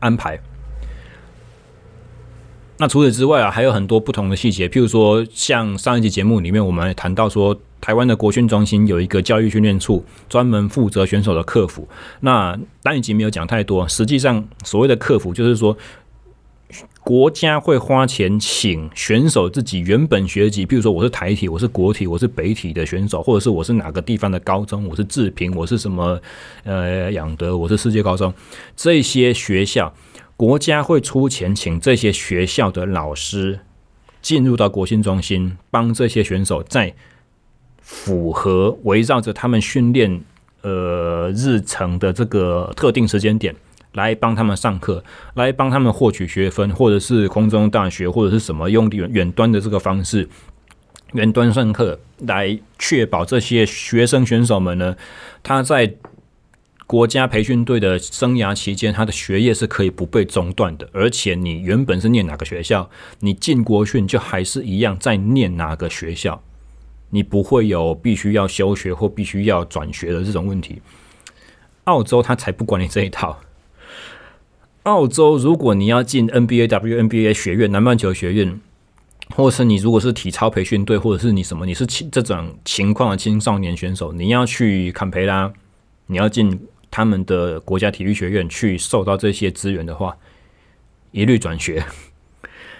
[0.00, 0.40] 安排。
[2.78, 11.88] 那除此之外啊，还有很多不同的细节，譬如说，像上一集节目里面，我们谈到说，台湾的国训中心有一个教育训练处，专门负责选手的克服。
[12.18, 15.78] 那单一集没有讲太多，实际上所谓的克服，就是说。
[17.02, 26.20] 国家会花钱请选手自己原本学籍，比如说我是台体，我是国体，我是北体的选手，或者是我是哪个地方的高中，我是志平，我是什么
[26.64, 28.32] 呃养德，我是世界高中，
[28.76, 29.92] 这些学校
[30.36, 33.60] 国家会出钱请这些学校的老师
[34.20, 36.94] 进入到国训中心，帮这些选手在
[37.80, 40.22] 符合围绕着他们训练
[40.60, 43.56] 呃日程的这个特定时间点。
[43.92, 45.02] 来帮他们上课，
[45.34, 50.28] 来帮他们获取学分，或者是空中大学，或者是什么用远远端的这个方式，
[51.12, 54.96] 远端上课，来确保这些学生选手们呢，
[55.42, 55.94] 他在
[56.86, 60.88] 国家培训队的生涯期间，他的学业是可以不被中断的。
[60.92, 66.42] 而且你原本是念哪个学校，你进国训就还是一样在念哪个学校，
[67.10, 70.82] 你不会有必须要休学或必须要转学的这种问题。
[71.84, 73.40] 澳洲他才不管你这一套。
[74.84, 78.58] 澳洲，如果你要进 NBA、WNBA 学院、南半球学院，
[79.36, 85.52] 或是你如果是体操培训队，或者是你什么，你是这种情况的青少年选手，你要去坎培拉，
[86.06, 90.16] 你要进他们的国家体育学院去受到这些资源的话，
[91.12, 91.84] 一律转学。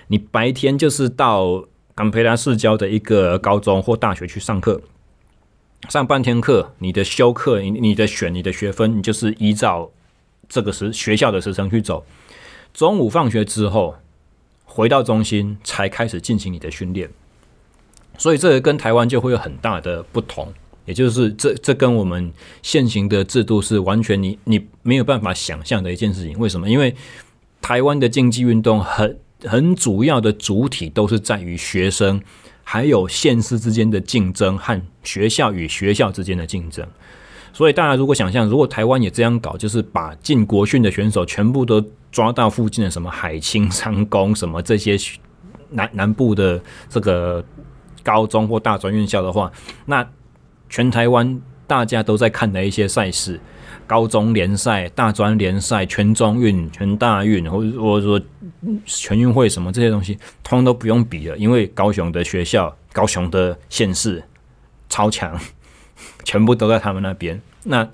[0.08, 4.80] 你白天就是到坎培拉市郊的一个高中或大学去上课，
[5.90, 9.90] 上半天课，你的修课，你你的选你的学分，你就是依照。
[10.50, 12.04] 这个是学校的时程去走，
[12.74, 13.96] 中午放学之后
[14.64, 17.08] 回到中心才开始进行你的训练，
[18.18, 20.52] 所以这个跟台湾就会有很大的不同，
[20.84, 22.32] 也就是这这跟我们
[22.62, 26.36] 现行的制度是完全你你没有办法想象的一件事情。
[26.38, 26.68] 为什么？
[26.68, 26.94] 因为
[27.62, 32.20] 台湾的竞技运动很很主要的主体都是在于学生
[32.64, 36.86] 还有县市之间的竞争和学校与学校之间的竞争。
[37.52, 44.96] 所以大家如果想象，如果台湾也这样搞，就是把进国训的选手全部都抓到附近的什么海青、三公什么这些
[45.70, 47.44] 南南部的这个
[48.02, 49.50] 高中或大专院校的话，
[49.86, 50.06] 那
[50.68, 53.38] 全台湾大家都在看的一些赛事，
[53.86, 58.20] 高中联赛、大专联赛、全中运、全大运，或者或者说
[58.86, 64.22] 全运会什么这些东西，通通都不用比了，因为高雄的学校、高雄的县市
[64.88, 65.38] 超强。
[66.30, 67.40] 全部都在他们那边。
[67.64, 67.88] 那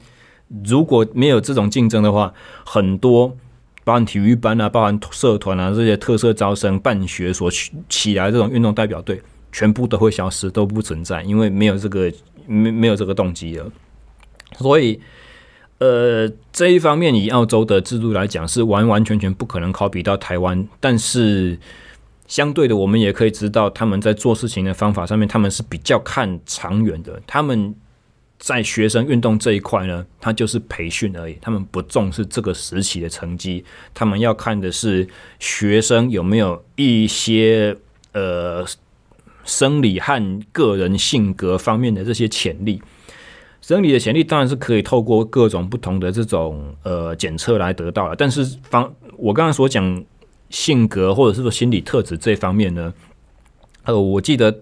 [0.65, 2.35] 如果没有这种竞争的话，
[2.67, 3.35] 很多
[3.83, 7.51] 包含体育班啊、包含社团啊这些特色招生办学所
[7.89, 12.13] 起来这种运动代表队，全部都会消失，都不存在，因为没有这个
[12.47, 13.65] 没没有这个动机了。
[14.59, 15.01] 所以，
[15.79, 21.59] 呃，这一方面以澳洲的制度来讲，是完完全全不可能 copy 到台湾，但是。
[22.29, 27.23] 相对的，我们也可以知道，他们在做事情的方法上面，他们是比较看长远的。
[27.25, 27.73] 他们
[28.39, 33.65] 在学生运动这一块呢，他就是培训而已，他们不重视这个时期的成绩。
[33.93, 37.77] 他们要看的是学生有没有一些
[38.13, 38.65] 呃
[39.45, 42.83] 生理和个人性格方面的这些潜力。
[43.61, 50.05] 生理的潜力当然是可以透过各种不同的这种呃检测来得到的，但是方我刚刚所讲。
[50.49, 52.95] 性格或者是说心理特质这方面呢，
[53.83, 54.61] 呃，我记得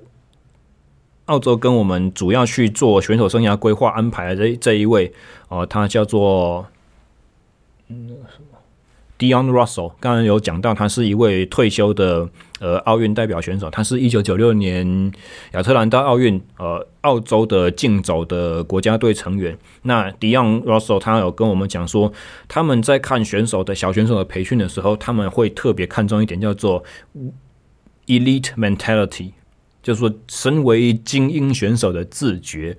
[1.27, 5.13] 澳洲跟我们主要去做选手生涯规划安排的这这一位
[5.49, 6.67] 哦、呃，他叫做
[7.89, 8.17] 嗯
[9.17, 12.29] Dion Russell，刚刚有讲到，他是一位退休的。
[12.61, 15.13] 呃，奥运代表选手，他是一九九六年
[15.53, 19.59] 亚特兰大奥运呃澳洲的竞走的国家队成员。
[19.83, 22.11] 那 Dion Russell 他有跟我们讲说，
[22.49, 26.83] 他们在看选手的小选手的培训的时候，他们会特别看重一点，叫做
[28.07, 29.33] elite mentality，
[29.85, 32.77] 就是说身为精英选手的自觉。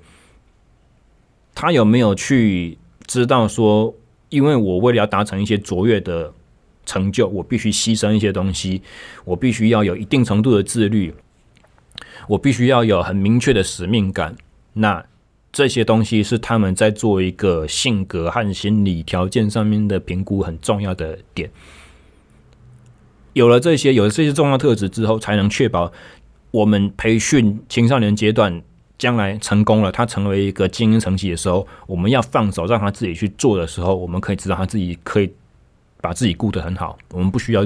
[1.53, 3.95] 他有没有去知道说，
[4.27, 6.33] 因为我为了要达成一些卓越的
[6.85, 8.81] 成就，我必须牺牲一些东西，
[9.23, 11.13] 我必须要有一定程度的自律，
[12.27, 14.35] 我必须要有很明确的使命感。
[14.73, 15.05] 那
[15.53, 21.49] 这些东西是他们在做一个性格和心理条件上面的评估很重要的点。
[23.31, 25.93] 有了这些，有了这些重要特质之后，才能确保
[26.55, 28.61] 我们培训青少年阶段
[28.97, 35.29] 将来成功了，他成为一个精英层级的时候，我们要放手让他自己去做的时候，我们可以知道他自己可以
[35.99, 36.97] 把自己顾得很好。
[37.11, 37.65] 我们不需要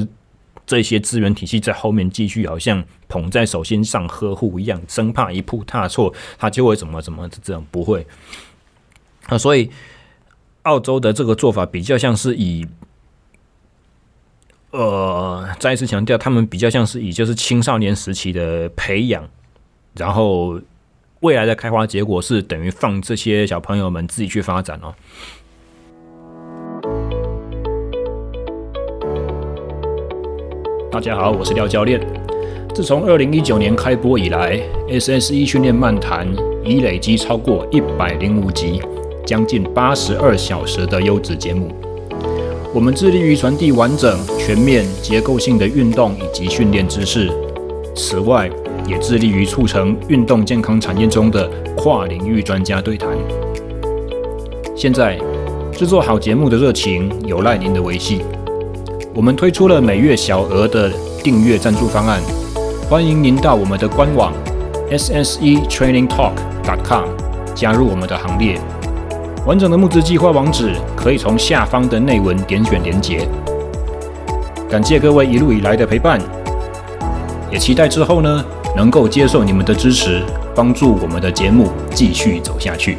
[0.65, 8.07] 这些资源体系在后面继续好像捧在手心上呵护一样，生怕一步踏错他就会怎么怎么这样，不会。
[9.27, 9.69] 啊，所以
[10.63, 12.65] 澳洲的这个做法比较像是以。
[14.71, 19.27] 呃，再一次强调，他们比较像是以就是青少年时期的培养，
[19.95, 20.59] 然后
[21.21, 24.93] 未来的开花结果是等于放这些小朋友们自己去发展哦。
[30.91, 31.99] 大家好，我是廖教练。
[32.75, 36.27] 自从二零一九年开播以来，SSE 训练漫谈
[36.63, 38.79] 已累积超过一百零五集，
[39.25, 41.73] 将近八十二小时的优质节目。
[42.71, 47.27] 我们致力于传递完整、全面、结构性的运动以及训练知识。
[47.95, 48.47] 此外，
[48.87, 53.09] 也致力于促成运动健康产业中的跨领域专家对谈。
[54.75, 55.17] 现在，
[55.71, 58.21] 制作好节目的热情有赖您的维系。
[59.15, 60.91] 我们推出了每月小额的
[61.23, 62.21] 订阅赞助方案，
[62.87, 64.31] 欢迎您到我们的官网
[64.91, 67.05] ssetrainingtalk.com
[67.55, 68.61] 加入我们的行列。
[69.47, 73.25] 完整的募资计划网址可以从下方的内文点选连结。
[74.69, 76.19] 感谢各位一路以来的陪伴，
[77.49, 78.43] 也期待之后呢
[78.75, 80.21] 能够接受你们的支持，
[80.53, 82.97] 帮助我们的节目继续走下去。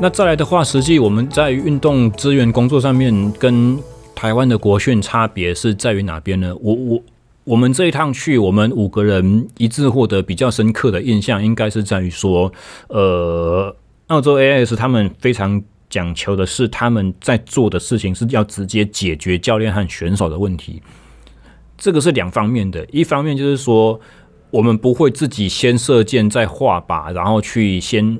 [0.00, 3.78] 那再来的话，实际我们在运动资源工作上面跟。
[4.16, 6.54] 台湾的国训差别是在于哪边呢？
[6.62, 7.02] 我我
[7.44, 12.50] 我们这一趟去，我们五个人一致获得比较深刻的印象，应该是在于说，
[12.88, 13.76] 呃，
[14.06, 20.82] 澳洲 AS 他们非常讲求的是他们在做的事情是要直接解决教练和选手的问题。
[21.76, 24.00] 这个是两方面的，一方面就是说，
[24.50, 28.18] 我们不会自己先射箭再画靶，然后去先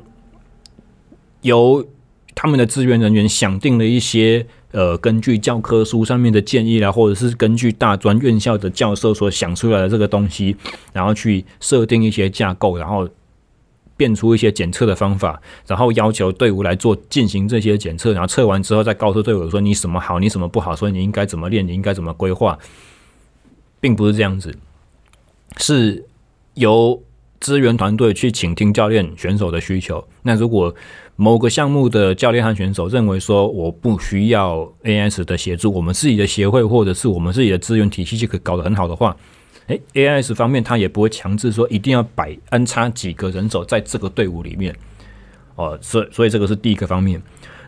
[1.40, 1.86] 由
[2.34, 4.46] 他们的资源人员想定了一些。
[4.74, 10.56] 呃，根据教科书上面的建议啦，或者是根据大专院校的教授所想出来的这个东西，
[10.92, 13.08] 然后去设定一些架构，然后
[13.96, 22.58] 变出一些检测的方法，然后要求队伍来做进行这些检测，然后测完之后再告诉队伍说你什么好，你什么不好，所以你应该怎么练，你应该怎么规划，
[23.78, 24.52] 并不是这样子，
[25.56, 26.04] 是
[26.54, 27.00] 由
[27.44, 30.02] 资源团队去倾听教练、选手的需求。
[30.22, 30.74] 那如果
[31.16, 39.14] 某个项目的教练和选手认为说，我不需要 AS 的协助，我们自己的协会或者是我们自己的资源体系就可以搞得很好的话，
[39.66, 44.74] 诶 a s 方面他也不会强制说一定要摆安插几个人手在这个队伍里面。
[45.56, 47.20] 哦，所所以这个是第一个方面。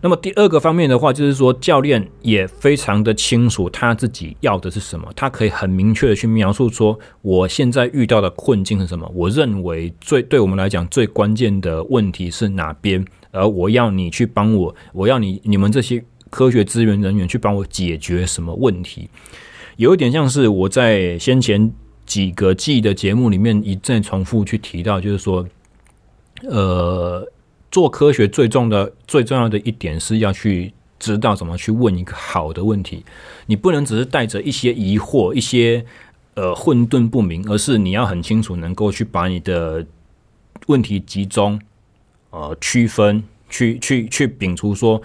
[0.06, 13.04] 那么第二个方面的话，就是说教练也非常的清楚他自己要的是什么，他可以很明确的去描述说，我现在遇到的困境是什么，我认为最对我们来讲最关键的问题是哪边。
[13.32, 19.10] 而我要你去帮我，我要你你们这些科学资源人员去帮我解决什么问题？
[19.74, 21.72] 有一点像是我在先前
[22.04, 25.44] 几个季的节目里面一再重复去提到，就是说，
[26.48, 27.26] 呃，
[27.70, 33.04] 做科学最重的最重要的一点是要去知道怎么去问一个好的问题。
[33.46, 35.84] 你不能只是带着一些疑惑、一些
[36.34, 39.86] 呃混沌不明，而是你要很清楚，能够去把你的
[40.66, 41.60] 问题集中。
[42.30, 45.00] 呃，区分去去去摒除说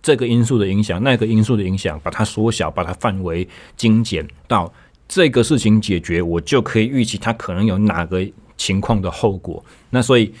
[0.00, 4.72] 这个因素的影响，那个因素的影响，把它缩小，把它范围精简到
[5.06, 8.26] 这个事情解决，我就可以预期它可能有哪个
[8.56, 9.62] 情况的后果。
[9.90, 10.32] 那所以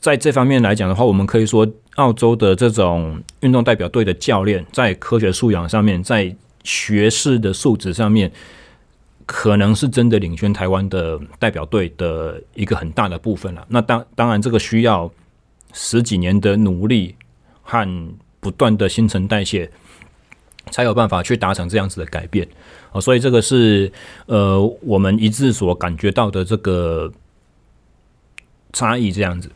[0.00, 1.66] 在这方面来讲的话，我们可以说，
[1.96, 6.34] 澳洲的这种运动代表队的教练在科学素养上面，在
[6.64, 8.30] 学士的素质上面，
[9.24, 13.66] 可能是真的领先台湾的代表队的一个很大的部分了。
[13.68, 15.10] 那当当然，这个需要。
[15.78, 17.14] 十几年的努力
[17.60, 18.08] 和
[18.40, 19.70] 不断的新陈代谢，
[20.70, 22.48] 才有办法去达成这样子的改变
[22.92, 23.00] 哦。
[23.00, 23.92] 所以这个是
[24.24, 27.12] 呃我们一致所感觉到的这个
[28.72, 29.50] 差异这样子。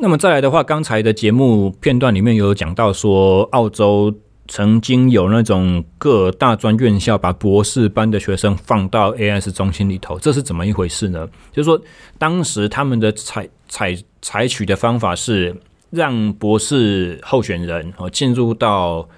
[0.00, 4.14] 那么再来的话，刚才的节目片段里面有讲到说，澳洲
[4.46, 11.28] 曾经有那种各大专院校把博士班的学生放到 AS 中心里头，这是怎么一回事呢？
[11.50, 11.80] 就是说，
[12.16, 15.52] 当时他们的采采采取的方法是
[15.90, 19.08] 让博士候选人哦进入到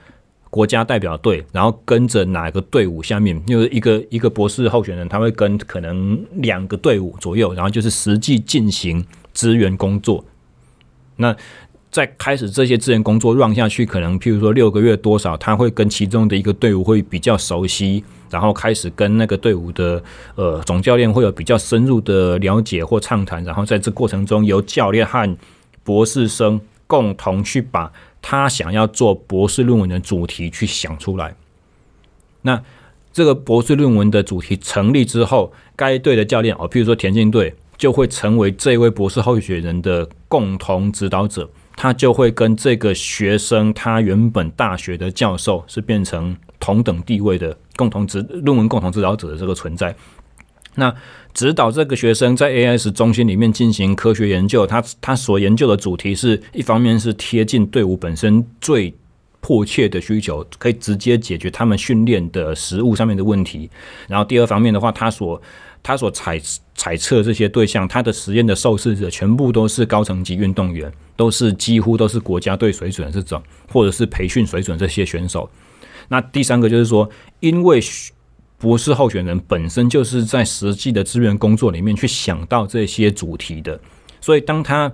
[0.48, 9.04] 国家代表队，然后跟着哪个队伍下面，就是一个一个博士候选人，他会跟可能两个队伍左右，然后就是实际进行
[9.34, 10.24] 支援工作。
[11.20, 11.36] 那
[11.90, 20.02] 在开始这些支援工作 run 下去，可能譬如说六个月多少，他会跟其中的一个队伍会比较熟悉，然后开始跟那个队伍的
[20.36, 25.36] 呃总教练会有比较深入的了解或畅谈，然后在这过程中由教练和
[25.82, 27.92] 博士生共同去把
[28.22, 31.34] 他想要做博士论文的主题去想出来。
[32.42, 32.62] 那
[33.12, 41.48] 这个博士论文的主题成立之后，该队的教练哦，譬如说田径队就会成为这位博士候选人的共同指导者。
[41.74, 49.96] 他就会跟这个学生，他原本大学的教授是变成同等地位的共同指论文共同指导者的这个存在。
[50.74, 50.94] 那
[51.32, 58.94] 指导这个学生在 AIS 中心里面进行科学研究，他他所研究的主题是一方面是贴近队伍本身最
[59.40, 63.70] 迫切的需求，可以直接解决他们训练的食物上面的问题。
[64.06, 65.40] 然后第二方面的话，他所
[65.82, 66.40] 他所采
[66.74, 70.92] 采测这些对象，他的实验的受试者全部都是高层级运动员。
[71.16, 75.50] 都是几乎都是国家队水准这种，或者是培训水准这些选手。
[76.08, 77.06] 那第三个就是说，
[77.40, 77.78] 因为
[78.56, 83.78] 博士候选人本身就是在实际的志愿工作里面去想到这些主题的，
[84.18, 84.90] 所以当他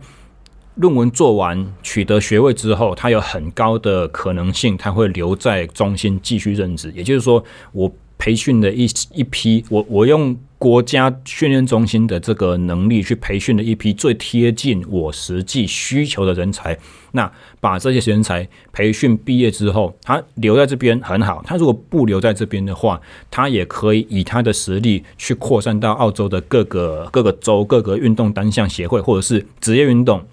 [0.74, 6.92] 论文做完取得学位之后，他有很高的可能性他会留在中心继续任职。
[6.92, 7.92] 也就是说，我。
[8.18, 16.76] 培训的一一批，我我用国家训练中心的这个能力去培训的一批最贴近我实际需求的人才。
[17.12, 17.30] 那
[17.60, 21.42] 把这些人才培训毕业之后，他留在这边很好。
[21.46, 23.00] 他如果不留在这边的话，
[23.30, 30.24] 他也可以以他的实力去扩散到澳洲的各个各个州、各个运动单项协会或者是职业运动。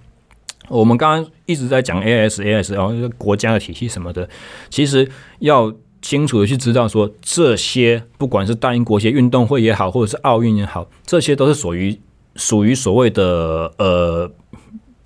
[0.70, 4.30] 我们刚刚一直在讲 A S A S，然后国家的体系什么的，
[4.70, 5.10] 其实
[5.40, 5.74] 要。
[6.04, 11.98] 清楚的去知道说，这些不管是大英国协运动会也好，或者是奥运也好，这些都是属于
[12.36, 14.30] 属于所谓的呃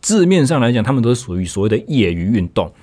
[0.01, 2.73] 字面上来讲，他们都是属于所谓的业余运动，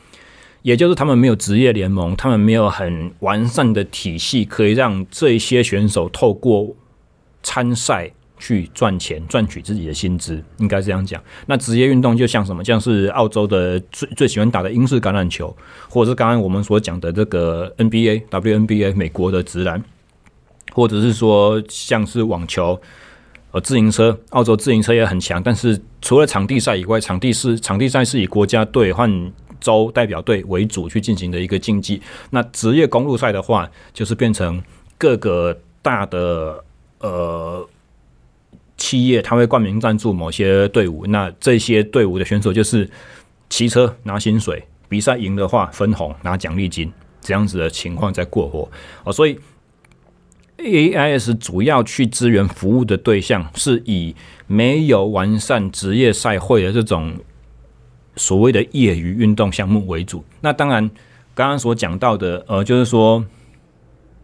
[0.62, 6.74] 也就是他们没有职业联盟，他们没有很完善的体系，可以让这些选手透过
[7.42, 8.12] 参赛。
[8.44, 11.18] 去赚钱，赚取自己的薪资，应该这样讲。
[11.46, 15.56] 那职业运动就像什么，像是澳洲的最最喜欢打的英式橄榄球，
[15.88, 19.82] 或者是刚刚我们所讲的这个 NBA、WNBA 美国的直男，
[20.74, 22.78] 或者是说像是网球、
[23.52, 25.42] 呃自行车，澳洲自行车也很强。
[25.42, 32.02] 但是除了场地赛以外，场地是场地赛是以国家队换州代表队为主去进行的一个竞技。
[32.28, 34.62] 那职业公路赛的话，就是变成
[34.98, 36.62] 各个大的
[37.00, 37.66] 呃。
[38.76, 42.90] 企业他会冠名赞助某些队伍，那这些队伍的选手就是
[43.48, 48.68] 骑车拿薪水，比赛赢的话分红拿奖励金，这样子的情况在过活
[49.04, 49.12] 哦。
[49.12, 49.38] 所以
[50.58, 54.14] AIS 主要去支援服务的对象是以
[54.48, 57.14] 没有完善职业赛会的这种
[58.16, 60.24] 所谓的业余运动项目为主。
[60.40, 60.90] 那当然，
[61.34, 63.24] 刚刚所讲到的，呃，就是说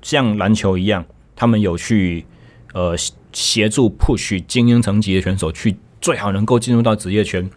[0.02, 1.04] 像篮球一样，
[1.36, 2.26] 他们有去
[2.74, 2.96] 呃。
[3.32, 7.48] 协助 push 精英层级的选手去最好能够进入到职业圈，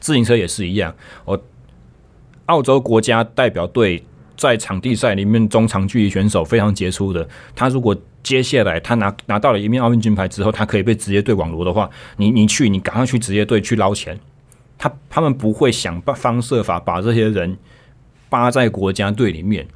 [0.00, 0.94] 自行车也是一样。
[1.24, 1.40] 我，
[2.46, 4.02] 澳洲国家代表队
[4.36, 14.18] 在场地赛里面中长距离选手非常杰出的，他如果接下来他拿拿到了一面奥运金牌之后，他可以被职业队网罗的话，你你去你赶快去职业队去捞钱，
[14.76, 17.56] 他他们不会想办方设法把这些人
[18.28, 19.66] 扒在国家队里面，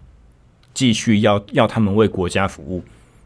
[0.73, 2.83] 继续要要他们为国家服务。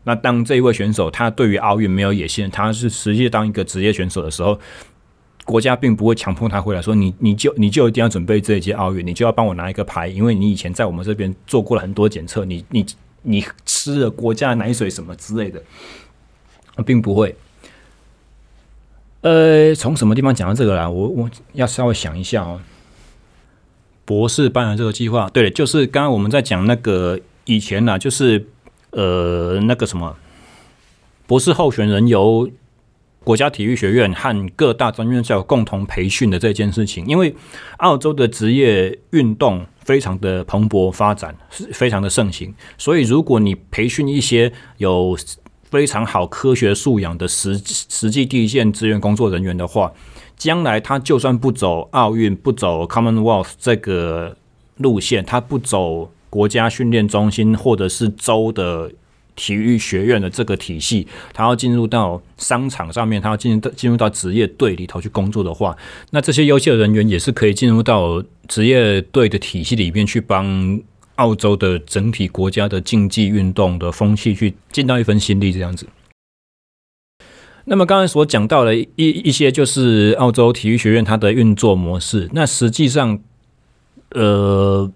[0.08, 4.58] 那当这一位选手他对于奥运没有野心，他是实际当一个职业选手的时候，
[5.44, 12.86] 国家并不会强迫他回来说，你你就你就一定要准备这一届奥运，你就要帮我拿一个牌，因为你以前在我们这边做过了很多检测，你你
[13.20, 15.62] 你吃了国家的奶水什么之类的，
[16.86, 17.36] 并不会。
[19.20, 20.88] 呃，从什么地方讲到这个啦？
[20.88, 22.62] 我我要稍微想一下哦。
[24.06, 28.46] 博士班的这个计划，对，就是刚刚我们在讲那个以前呢，就是。
[28.90, 30.16] 呃，那个什么，
[31.26, 32.48] 博士候选人由
[33.22, 37.34] 国家体育学院和各大专院校共同培训的这件事情，因为
[37.78, 45.14] 澳洲的职业运动非常的蓬勃发展，是非常的盛行，所以如果你培训一些有
[45.64, 49.92] 非常好科学素养的实实际第一线志愿工作人员的话，
[50.38, 54.34] 将来他就算不走奥运，不走 Commonwealth 这个
[54.76, 56.10] 路线，他不走。
[56.30, 58.90] 国家训练中心或者是州的
[59.34, 65.76] 体育学院的这个体系，他要进入到商场上面，他要进入到进入到职业队里头去工作的话，
[66.10, 70.80] 那这些优秀人员也是可以进入到职业队的体系里面去帮
[71.14, 75.86] 澳洲的整体国家的竞技运动的风气去尽到一份心力，这样子。
[77.66, 83.20] 那么刚才所讲到的一一些就是澳洲体育学院它的运作模式，那实际上，
[84.10, 84.90] 呃。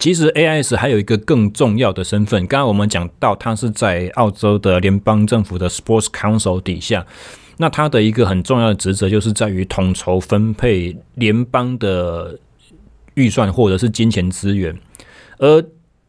[0.00, 7.06] 其实 AIS 还有一个更重要的身份，刚刚我们讲到，它是在澳洲的联邦政府的 Sports Council 底下，
[7.58, 12.38] 那它的一个很重要的职责就是在于统筹分配联邦的
[13.12, 14.74] 预算或者是金钱资源，
[15.36, 15.62] 而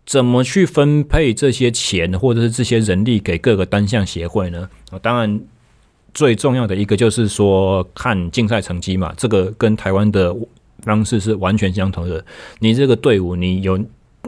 [0.06, 4.70] 怎么去分配这些钱或者是这些人力给各个单项协会呢？
[4.92, 5.42] 啊，当然
[6.14, 10.34] 最重要的一个就是说看竞赛成绩嘛，这个跟台湾的。
[10.84, 12.24] 方式是完全相同的。
[12.60, 13.80] 你这个队伍，你有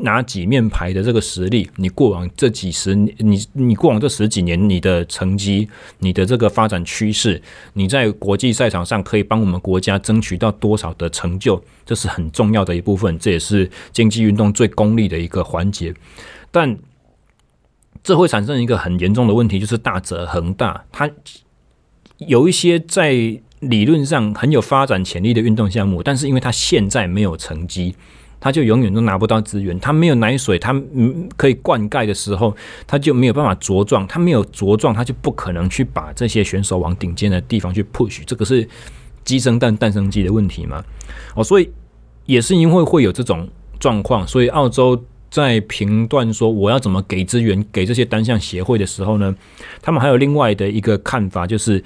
[0.01, 7.39] 拿几面牌的这个实力，你过往这几十年，你你过往这十几年，你的成绩，你的这个发展趋势，
[7.73, 13.19] 你在国际赛场上可以帮我们国家争取到多少的成就，这是很重要的一部分。
[13.19, 15.93] 这也是竞技运动最功利的一个环节。
[16.49, 16.75] 但
[18.03, 21.07] 这会产生一个很严重的问题，就是大者恒大，它
[22.17, 23.39] 有一些在。
[23.69, 27.95] 理论上很有发展潜力的运动项目，但是因为他现在没有成绩，
[28.39, 29.79] 他就永远都拿不到资源。
[29.79, 30.73] 他没有奶水，他
[31.37, 32.55] 可以灌溉的时候，
[32.85, 34.05] 他就没有办法茁壮。
[34.07, 38.21] 他没有茁壮，他就不可能去把这些选手往顶尖的地方去 push。
[38.25, 38.67] 这个是
[39.23, 40.83] 鸡生蛋，蛋生鸡的问题嘛？
[41.35, 41.69] 哦，所以
[42.25, 43.47] 也是因为会有这种
[43.79, 49.33] 状况，所以澳洲在评断说我要怎么给资源给这些单项协会的时候呢，
[49.81, 51.83] 他们还有另外的一个看法，就是。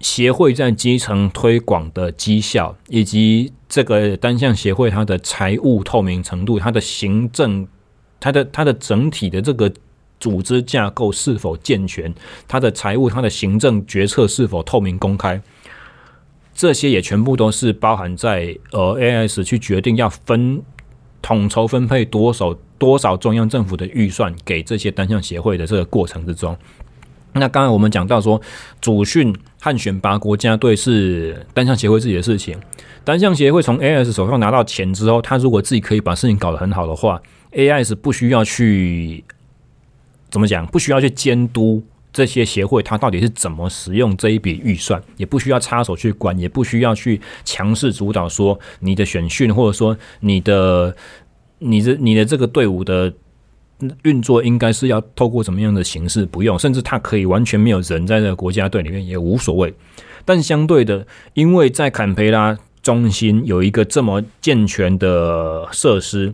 [0.00, 7.68] 协会在基层推广的绩效，以及这个单项协会它的财务透明程度、它的行政、
[8.18, 9.70] 它的它的整体的这个
[10.18, 12.12] 组织架构是否健全、
[12.48, 15.40] 它的财务、它的行政决策是否透明公开，
[16.54, 20.62] 这些也全部都是包含在呃 AS 去决定要分
[21.22, 26.56] 统筹分配多少多少中央政府的预算给这些单项协会的这个过程之中。
[27.32, 28.40] 那刚才我们讲到说，
[28.80, 32.58] 主训和选拔国家队是单项协会自己的事情。
[33.04, 37.20] 单项协会从 AIS 手上拿到钱之后，他如果自己可以把事情搞得很好的话
[37.52, 39.24] ，AIS 不需要去
[40.28, 50.94] 怎么讲，不需要去监督这些协会，他到底是怎么使用这一笔预算，也不需要插手去管，也不需要去强势主导说你的选训，或者说你的、
[51.58, 53.12] 你的、你的这个队伍的。
[54.02, 56.26] 运作应该是要透过什么样的形式？
[56.26, 59.72] 不用，甚至他可以完全没有人在这个国家队里面也无所谓。
[60.24, 66.32] 但相对的，因为在坎培拉中心有一个这么健全的设施，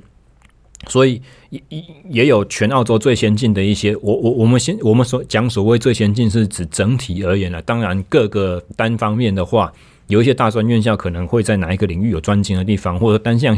[0.88, 1.62] 所以也
[2.11, 3.94] 也有全澳洲最先进的一些。
[3.97, 7.62] 我我我们先我们所讲所谓最先进是指整体而言了。
[7.62, 9.72] 当然，各个单方面的话，
[10.09, 13.57] 有一些大专院校可能会在哪一个领域有专精的地方，或者单项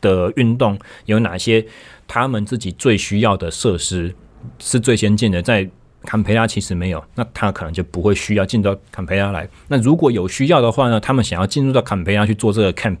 [0.00, 1.64] 的运动有哪些。
[2.06, 4.14] 他们自己最需要的设施
[4.58, 5.68] 是最先进的，在
[6.04, 9.48] 坎培拉其实没有，那他可能就不会需要进到坎培拉来。
[9.66, 11.00] 那如果有需要的话呢？
[11.00, 12.98] 他们想要进入到坎培拉去做这个 camp，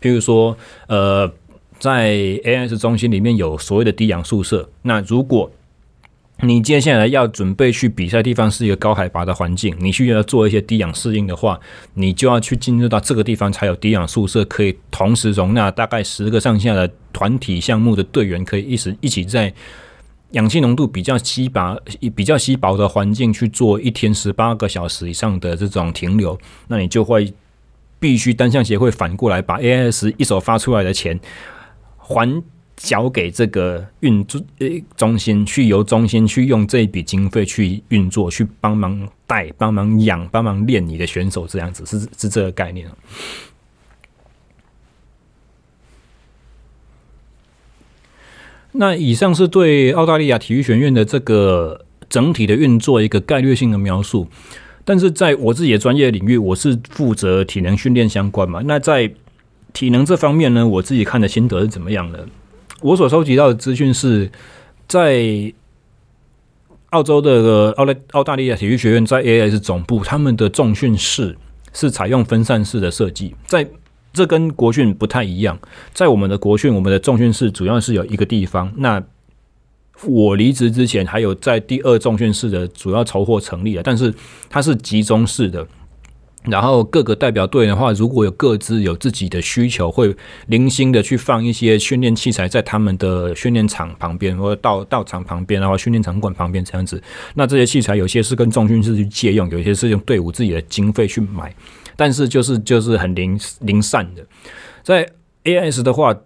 [0.00, 0.56] 譬如说，
[0.88, 1.30] 呃，
[1.78, 4.68] 在 AS 中心里面有所谓的低氧宿舍。
[4.82, 5.48] 那如果
[6.42, 11.58] 你接下来要准备去比赛地方是一个高海拔的环境，你需要做一些低氧适应的话，
[11.94, 19.52] 你就要去进入到这个地方才有低氧宿舍，可以同时容纳大概十个上下的团体项目的队员，可以一时一起在
[20.30, 21.76] 氧气浓度比较稀薄、
[22.14, 27.34] 比较稀薄的环境去做一天十八个小时以上的这种停留，那你就会
[27.98, 31.18] 必须单项协会反过来把 AIS 一手发出来的钱
[31.96, 32.44] 还。
[32.78, 42.88] 交给这个运作呃中心去，由中心去用这一笔经费去运作，去帮忙带、帮忙养、帮忙练你的选手，这样子是是这个概念。
[48.72, 54.28] 那以上是对澳大利亚体育学院的这个整体的运作一个概略性的描述，
[54.84, 58.62] 但是在我自己的专业领域，我是负责体能训练相关嘛。
[58.64, 59.12] 那在
[59.72, 62.28] 体能这方面呢，我自己看的心得是怎么样的？
[62.80, 64.30] 我所收集到的资讯是
[64.86, 65.52] 在
[66.90, 71.36] 澳洲的澳大澳大利亚体育学院在 AS 总部，他们的重训室
[71.72, 73.68] 是采用分散式的设计，在
[74.12, 75.58] 这跟国训不太一样。
[75.92, 78.72] 在我们的国训，我们的重训室主要是有一个地方。
[78.76, 79.02] 那
[80.04, 84.14] 我离职之前，还有在第二重训室的主要筹划成立了，但是
[84.48, 85.66] 它是集中式的。
[86.44, 90.14] 然后各个代表队的话，如果有各自有自己的需求，会
[90.46, 97.02] 零星的去放一些训练器材在他们的训练场旁边，或者道道场旁边，然后训练场馆旁边这样子。
[97.34, 101.52] 那这些器材有些是跟重训室去借用，有些是用队伍自己的经费去买，
[101.96, 104.24] 但是就是就是很零零散的。
[104.82, 105.06] 在
[105.42, 106.16] A S 的话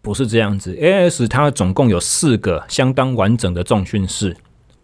[0.00, 4.36] 不是这样子，A S 它总共有四个相当完整的重训室，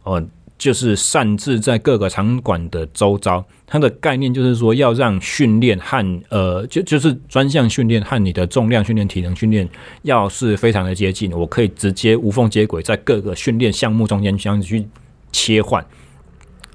[0.02, 0.22] 哦。
[0.62, 9.68] 就是擅自在各个场馆的周遭，它的概念就是说，要让训练和呃，就就是专项训练和你的重量训练、体能训练，
[10.02, 14.86] 要是非常的接近，我可以直接无缝接轨，在各个训练项目中间这样去
[15.32, 15.84] 切换，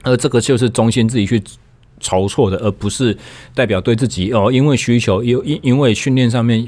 [0.03, 1.41] 而这个就是中心自己去
[2.01, 3.17] 筹措的，而不是
[3.55, 6.67] 代表对自己哦，因为需求，因因因为训练上面。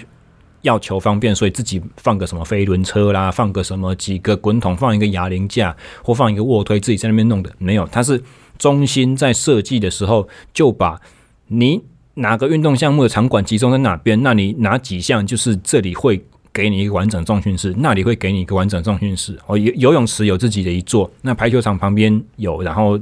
[0.63, 7.87] 要求方便，所以自己放个什么飞轮车啦，放个什么几个滚筒，放一个哑铃架，或放一个卧推，自己在那边弄的没有。
[7.87, 8.21] 它是
[8.57, 10.99] 中心在设计的时候，就把
[11.47, 11.81] 你
[12.15, 19.39] 哪个运动项目的场馆集中在哪边，那你哪几项就是这里会给你一个完整重训室，那里会给你一个完整重训室。
[19.47, 22.99] 哦，游游泳池有自己的一座，那排球场旁边有，然后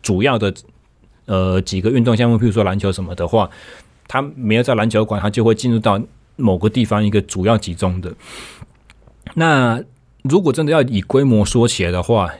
[0.00, 0.54] 主要的
[1.26, 3.50] 呃几个运动项目，譬如说篮球什么的话，
[4.06, 6.00] 它没有在篮球馆，它就会进入到。
[6.40, 8.12] 某个地方一个主要集中的，
[9.34, 9.82] 那
[10.22, 12.30] 如果真的要以规模说起来的话，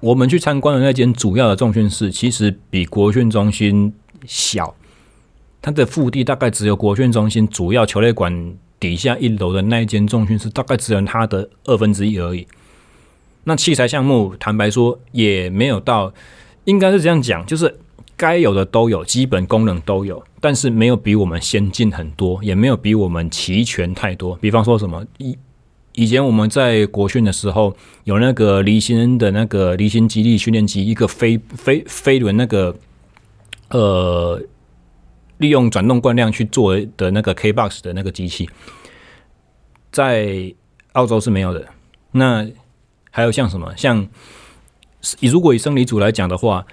[0.00, 3.92] 我们去参观的那间主要的重训室，其实比国训中心
[4.26, 4.74] 小，
[5.60, 12.46] 它的腹地大概只有国训中心主要球类馆底下一楼的那一间重训室，大概只有它的二分之一而已。
[13.44, 16.12] 那器材项目，坦白说也没有到，
[16.64, 17.78] 应该是这样讲，就是。
[18.16, 24.34] 该有的都有，基本功能都有，但是没有比我们先进很多，也没有比我们齐全太多。
[24.36, 25.36] 比方说什么以
[25.92, 32.74] 以前我们在国训的时候，有那个离心的那个离心肌力训练机，一个飞飞飞轮那个
[33.68, 34.40] 呃，
[35.38, 38.48] 利用转动惯量去做的那个 K box 的那个机器，
[39.92, 40.54] 在
[40.92, 41.66] 澳洲是没有的。
[42.12, 42.48] 那
[43.10, 44.08] 还有像什么，像
[45.20, 46.66] 以如果以生理组来讲的话。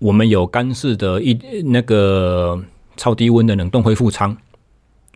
[0.00, 2.62] 我们有干式的一那个
[2.98, 4.36] 超低温的冷冻恢复舱，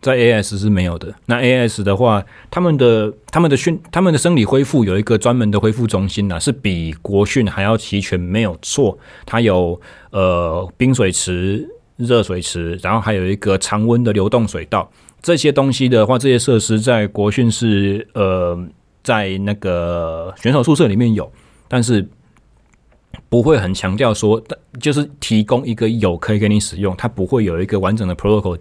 [0.01, 1.13] 在 AS 是没有的。
[1.27, 8.97] 那 AS 的话，他们的他们的训他们的生理恢复有一个专门的恢复中心呢，是比国训还要齐全，没有错。
[9.25, 9.79] 它有
[10.09, 11.67] 呃冰水池、
[11.97, 14.89] 热水池，然后还有一个常温的流动水道。
[15.21, 18.57] 这些东西的话，这些设施在国训是呃
[19.03, 21.31] 在那个选手宿舍里面有，
[21.67, 22.09] 但是。
[23.29, 24.41] 不会很强调说，
[24.79, 28.57] 就是提供一个有可以给你使用，它不会有一个完整的 protocol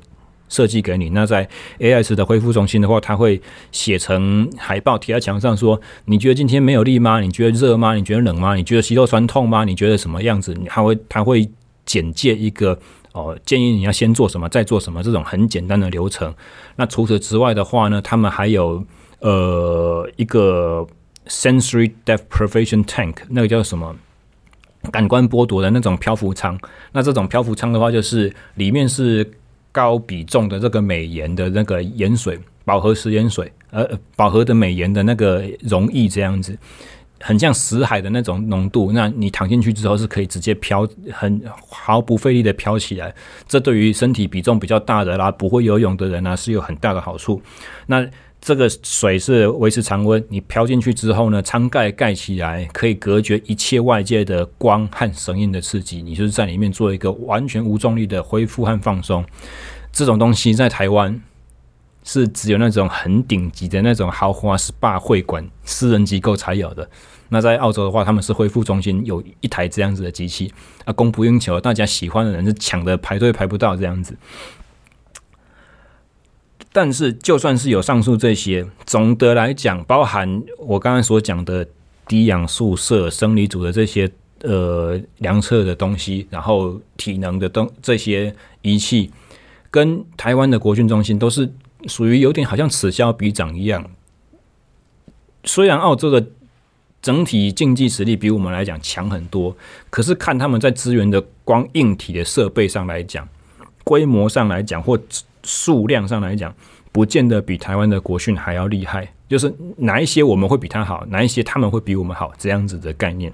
[0.49, 1.11] 设计给你。
[1.11, 1.49] 那在
[1.79, 3.41] AS 的恢复中心的话，它会
[3.71, 7.21] 写成海报贴在墙上，说你觉得今天没有力吗？
[7.21, 7.95] 你觉得热吗？
[7.95, 8.55] 你觉得冷吗？
[8.55, 9.65] 你觉得肌肉酸痛吗？
[9.65, 10.55] 你觉得什么样子？
[10.67, 11.49] 它会它会
[11.85, 12.79] 简介一个
[13.13, 16.35] 哦，建议你要先做什么，再做什么这种很简单的流程。
[16.77, 18.85] 那除此之外的话呢，他们还有
[19.21, 20.87] 呃一个
[21.27, 23.95] sensory deprivation tank，那个叫什么？
[24.91, 26.59] 感官剥夺的那种漂浮舱，
[26.93, 29.31] 那这种漂浮舱的话，就是里面是
[29.71, 36.59] 高比重的这个镁盐的那个盐水，饱和食盐水，呃，饱和的镁盐的那个溶液这样子，
[37.21, 38.91] 很像死海的那种浓度。
[38.93, 43.15] 那你躺进去之后是可以直接漂，很毫不费力的漂起来。
[43.47, 47.41] 这对于身体比重比较大的啦，不会游泳的人呢，是有很大的好处。
[47.87, 48.07] 那
[48.45, 56.03] 这个水是维持常温，你漂进去之后呢，舱盖盖起来，可以隔绝一切外界的光和声音的刺激。
[56.03, 59.25] 你就是在里面做一个完全无重力的恢复和放松。
[59.93, 61.23] 这种东西在台湾
[62.03, 66.91] 是只有那种很顶级的那种豪华 SPA 会馆、私人机构才有的。
[67.29, 70.53] 那在澳洲的话，他们是恢复中心有一台这样子的机器，
[70.85, 74.17] 啊，供不应求，大家喜欢的人是抢的排队排不到这样子。
[76.75, 81.69] 但是，就算是有上述这些，总的来讲，包含我刚才所讲的
[82.09, 84.11] 低氧宿舍、生理组的这些
[84.41, 89.11] 呃量测的东西，然后体能的东这些仪器，
[89.71, 91.53] 跟台湾的国训中心都是
[91.89, 93.85] 属于有点好像此消彼长一样。
[95.45, 96.27] 虽然澳洲的
[97.03, 99.55] 整体竞技实力比我们来讲强很多，
[99.91, 103.29] 可是看他们在资源的光硬体的设备上来讲，
[103.85, 104.99] 规模上来讲或。
[105.43, 106.55] 数量上来讲，
[106.91, 109.13] 不见得比台湾的国训还要厉害。
[109.29, 113.33] 就是哪一些我们会比他好，哪一些他们会比我们好，这样子的概念。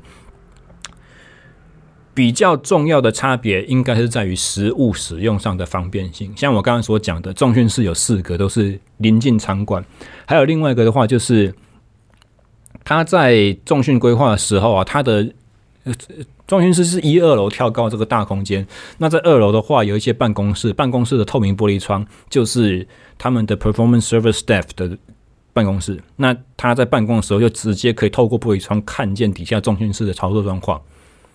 [2.15, 6.33] 比较重要的差别应该是在于实物使用上的方便性。
[6.37, 9.85] 像我刚刚所讲的，重训室有四个，都是临近场馆。
[10.27, 11.55] 还有另外一个的话，就是
[12.83, 15.33] 他在重训规划的时候啊，他的
[15.89, 18.67] 呃，重训室是一二楼跳高这个大空间。
[18.99, 22.87] 那在二楼的话，有一些办公室，办公室的透明玻璃窗就是
[23.17, 24.97] 他们的 performance service staff 的
[25.53, 26.01] 办公室。
[26.17, 30.81] 那他在办公的时候，就直接可以透过玻璃窗看见底下重训室的操作状况。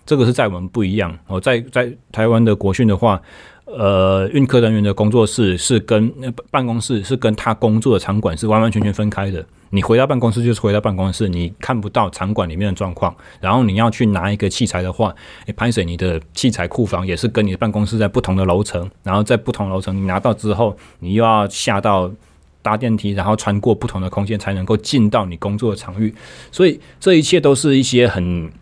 [0.06, 3.20] 这个是在我们不一样哦，在在台湾的国训的话。
[3.66, 6.12] 呃，运科人员的工作室是跟
[6.50, 9.44] 办公室是跟他工作的场馆是完完全全分开的。
[9.70, 13.12] 你回到办公室就是回到办公室，你看不到场馆里面的状况。
[13.40, 15.12] 然后你要去拿一个器材的话，
[15.46, 18.88] 你，拍摄你的器材库房也是跟你的办公室在不同的楼层。
[19.02, 22.08] 然后在不同楼层，你拿到之后，你又要下到
[22.60, 26.14] 搭电梯，然后穿过不同的空间才能够进到你工作的场域。
[26.52, 28.52] 所以这一切都是一些很。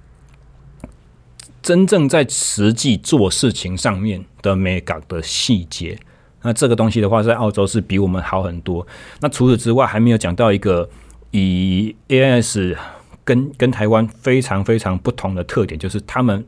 [1.61, 5.99] 真正在实际做事情上面的美感的细节，
[6.43, 8.87] 那这个东西的话，在澳洲是比我们好很多。
[9.21, 10.89] 那除此之外，还没有讲到一个
[11.31, 12.77] 以 AIS
[13.25, 16.45] 跟跟台湾非常非常不同的特点，就是他们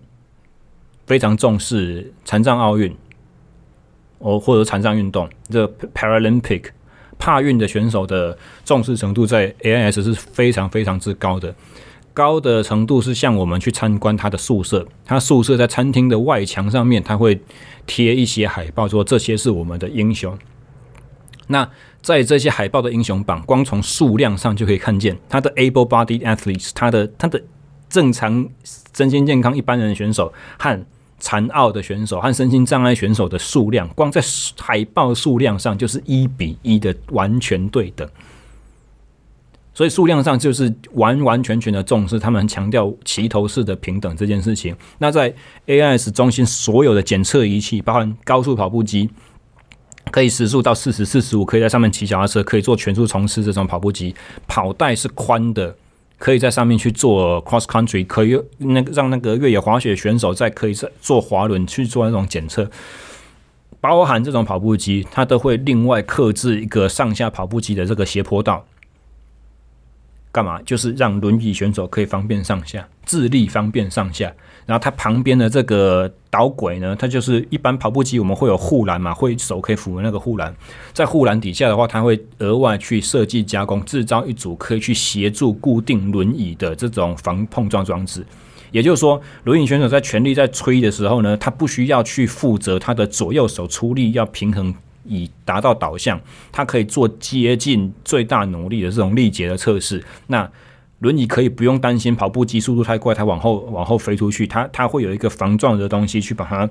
[1.07, 2.95] 非常重视残障奥运，
[4.18, 6.64] 哦，或者残障运动，这 Paralympic
[7.18, 11.55] 帕运的选手的重视程度，在 AIS 是非常非常之高的。
[12.15, 17.39] 高的程度是像我们去参观他的宿舍，他宿舍在餐厅的外墙上面，他会
[17.87, 20.39] 贴一些海报，说这些是我们的英雄。
[21.49, 21.69] 那
[22.01, 27.43] 在这些海报的英雄榜，光从数量上就可以看见他的 able-bodied athletes，他的他的
[27.91, 28.49] 正常
[28.97, 30.87] 身心健康一般人的选手和
[31.19, 34.23] 残奥的选手和身心障碍选手的数量，光在
[34.59, 38.09] 海报数量上就是一比一的完全对等。
[39.75, 44.75] 所以数量上就是完完全全的重视，他们强调齐头式的平等这件事情。
[44.99, 45.35] 那在
[45.66, 49.11] AIS 中心所有的检测仪器，包含高速跑步机，
[50.12, 54.14] 可以时速到四十四十五，可以在上面骑脚踏车，可以做全速冲刺这种跑步机，
[54.47, 55.75] 跑带是宽的，
[56.18, 62.70] 可以在上面去做 cross country，可以那个让那个越野滑雪选手在可以在做滑轮去做那种检测，
[63.81, 68.64] 包含这种跑步机，它都会另外刻制一个上下跑步机的这个斜坡道。
[70.35, 70.61] 干嘛？
[70.62, 74.32] 就是让轮椅选手可以方便上下，自立方便上下。
[74.66, 80.53] 然后它旁边的这个导轨呢，它就是一般跑步机我们会有护栏嘛，会手可以扶那个护栏。
[80.93, 88.26] 在护栏底下的话，它会额外去设计加工，制造一组可以去协助固定轮椅的这种防碰撞装置。
[88.72, 94.74] 也就是说，轮椅选手在全力在吹的时候呢，他不需要去负责他的左右手出力要平衡。
[95.05, 100.03] 以达到导向，它可以做接近最大努力的这种力竭的测试。
[100.27, 100.51] 那
[101.01, 106.69] 轮椅可以不用担心跑步机速度太快，它往后往后飞出去，它它会有一个防撞的东西去把它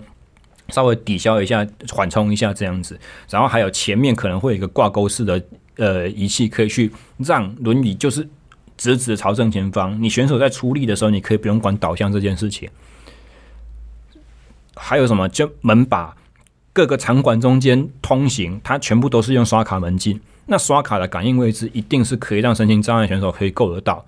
[0.69, 2.99] 稍微抵消一下、缓冲一下这样子。
[3.29, 5.43] 然后还有前面可能会有一个挂钩式的
[5.75, 8.27] 呃仪器，可以去让轮椅就是
[8.75, 10.01] 直直朝正前方。
[10.01, 12.67] 你选手在出力的时候，你可以不用管导向这件事情。
[14.75, 15.29] 还有什么？
[15.29, 16.15] 就门把。
[16.73, 20.19] 各个场馆中间通行，它全部都是用刷卡门禁。
[20.47, 24.03] 那刷卡的感应位置一定是可以让身心障碍选手可以够得到。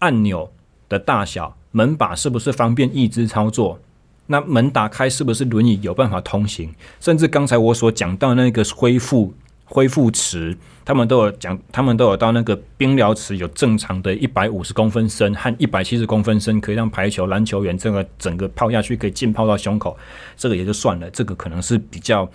[0.00, 0.50] 按钮
[0.88, 3.78] 的大小，门把是不是方便一直操作？
[4.26, 6.74] 那门打开是不是轮椅有办法通行？
[7.00, 9.32] 甚至刚才我所讲到那个恢复。
[9.68, 19.96] 恢复池，他们都有讲，他们都有到那个冰疗池，有正常的一百五十公分深和一百七十公分深，可以让排球、篮球员这个整个泡下去，可以浸泡到胸口。
[20.36, 22.30] 这个也就算了，这个可能是比较，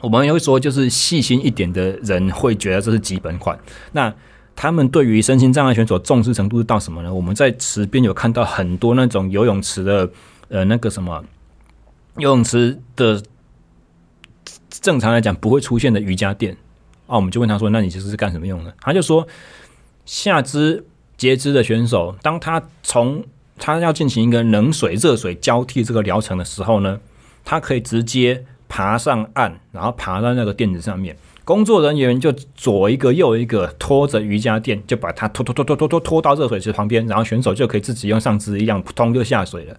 [0.00, 3.58] 我们也会说，就是细心一点的人会觉得这是基本款。
[3.92, 4.12] 那
[4.56, 7.12] 他们对于身心障碍选手重视程度是到什么呢？
[7.12, 10.10] 我们在池边有看到很多那种游泳池的，
[10.48, 11.22] 呃，那个什么
[12.16, 13.22] 游泳池的。
[14.80, 16.56] 正常来讲不会出现的瑜伽垫
[17.06, 19.26] 啊，我们就问他说：“那你这是干什么用的？”他就说
[20.06, 20.84] ：“下肢
[21.16, 23.24] 截肢的选手，当他从
[23.58, 26.98] 他要进行一个冷水热水交替这个疗程的时候呢，
[27.44, 39.76] 他可以直接爬上岸，然后爬到那个垫子上面，工作人员就左一个右一个拖着瑜伽垫，就把他拖拖拖拖拖拖拖到热水池旁边，然后选手就可以自己用上肢一样扑通就下水了。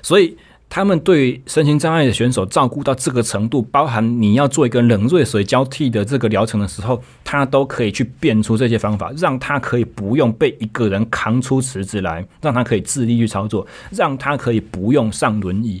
[0.00, 0.36] 所以。
[0.68, 15.80] 他们对身心障碍的选手照顾到这个程度，包含你要做一个冷热水交替的这个疗程的时候，他都可以去变出这些方法，让他可以不用被一个人扛出池子来，让他可以自立去操作，让他可以不用上轮椅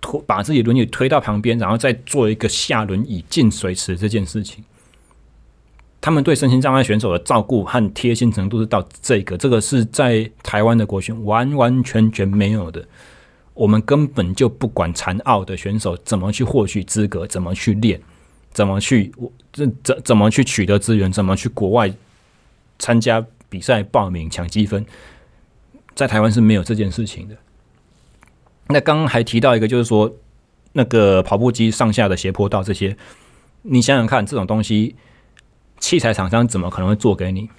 [0.00, 4.62] 拖，把自己轮椅推到旁边，然后再做一个下轮椅进水池这件事情。
[6.00, 12.86] 他们对身心障碍选手的照顾和贴心程度是到这个，这个是在台湾的国训完完全全没有的。
[13.58, 18.00] 我们根本就不管残奥的选手怎么去获取资格，怎么去练，
[18.52, 21.92] 怎么去我这怎怎么去取得资源，怎么去国外
[22.78, 24.86] 参加比赛报名抢积分，
[25.96, 27.36] 在台湾是没有这件事情的。
[28.68, 30.14] 那刚刚还提到一个，就是说
[30.74, 32.96] 那个跑步机上下的斜坡道这些，
[33.62, 34.94] 你想想看，这种东西
[35.80, 37.50] 器材厂商怎么可能会做给你？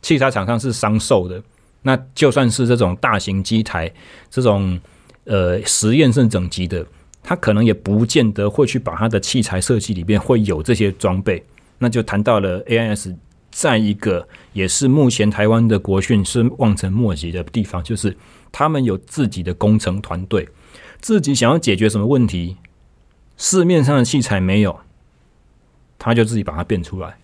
[0.00, 1.42] 器材厂商是商售的，
[1.82, 3.92] 那就算是这种大型机台，
[4.30, 4.78] 这种
[5.24, 6.86] 呃实验性整机的，
[7.22, 11.44] 他可能也不见得会去把他的器材设计里边会有这些装备。
[11.78, 13.16] 那就谈到了 AIS，
[13.50, 18.16] 在一个也是目前台湾的国训是望尘莫及的地方，就是
[18.52, 20.48] 他们有自己的工程团队，
[21.00, 22.56] 自己想要解决什么问题，
[23.36, 24.78] 市面上的器材没有，
[25.98, 27.16] 他就自己把它变出来。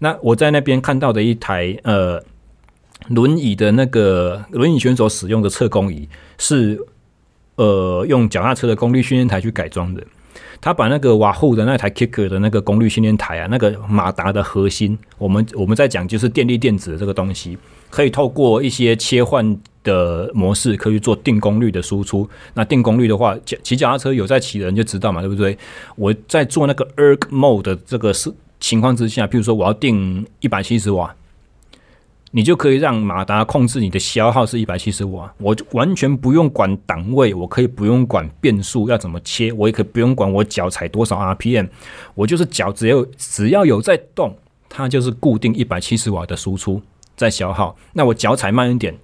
[0.00, 2.22] 那我在那边看到的一台呃
[3.08, 6.78] 轮椅的那个轮椅选手使用的测功仪，是
[7.56, 10.02] 呃用脚踏车的功率训练台去改装的。
[10.60, 17.58] 他把那个瓦户的那台 Kicker 的那个功率训练台啊，那个马达的核心，我们我们在讲就是电力电子的这个东西，
[17.90, 22.28] 可以透过一些切换的模式，可以做定功率的输出。
[22.54, 25.56] 那定功率的话，骑脚踏车有在骑的人就知道嘛，对不对？
[25.96, 28.32] 我在做那个 Erg Mode 的这个是。
[28.60, 31.14] 情况之下，譬如说我要定一百七十瓦，
[32.36, 41.68] 你就可以让马达控制你的消耗是一百七十瓦，我完全不用管档位，我可以不用管变速要怎么切，我也可以不用管我脚踩多少 RPM，
[42.16, 44.36] 我就是脚只要只要有在动，
[44.68, 46.82] 它就是固定一百七十瓦的输出
[47.14, 47.76] 在消耗。
[47.92, 48.98] 那我脚踩慢一点，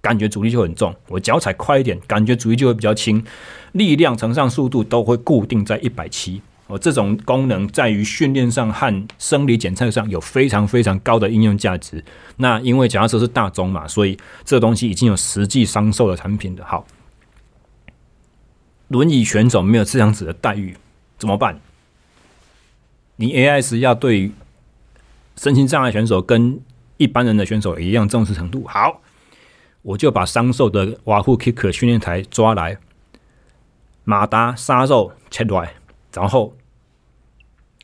[0.00, 3.24] 感觉阻力就很重；我脚踩快一点，感觉阻力就会比较轻。
[3.72, 6.40] 力量乘上速度都会固定在一百七。
[6.66, 12.02] 哦，这种功能在于训练上和生理检测上有非常非常高的应用价值。
[12.38, 16.64] 那因为脚踏车是大宗嘛，所以这东西已经有实际商售的产品的。
[16.64, 16.86] 好，
[18.88, 20.74] 轮椅选手没有这样子的待遇
[21.18, 21.60] 怎么办？
[23.16, 24.32] 你 AIS 要对
[25.36, 26.58] 身心障碍选手跟
[26.96, 28.64] 一般人的选手一样重视程度。
[28.66, 29.02] 好，
[29.82, 32.78] 我就把商售的瓦户 Kicker 训练台抓来，
[34.04, 35.74] 马达杀肉切来。
[36.14, 36.54] 然后，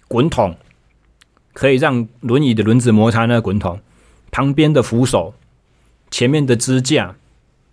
[0.06, 0.56] 滚筒
[1.52, 3.80] 可以让轮椅的轮子摩擦那个滚筒，
[4.30, 5.34] 旁边的扶手、
[6.12, 7.16] 前面的支架，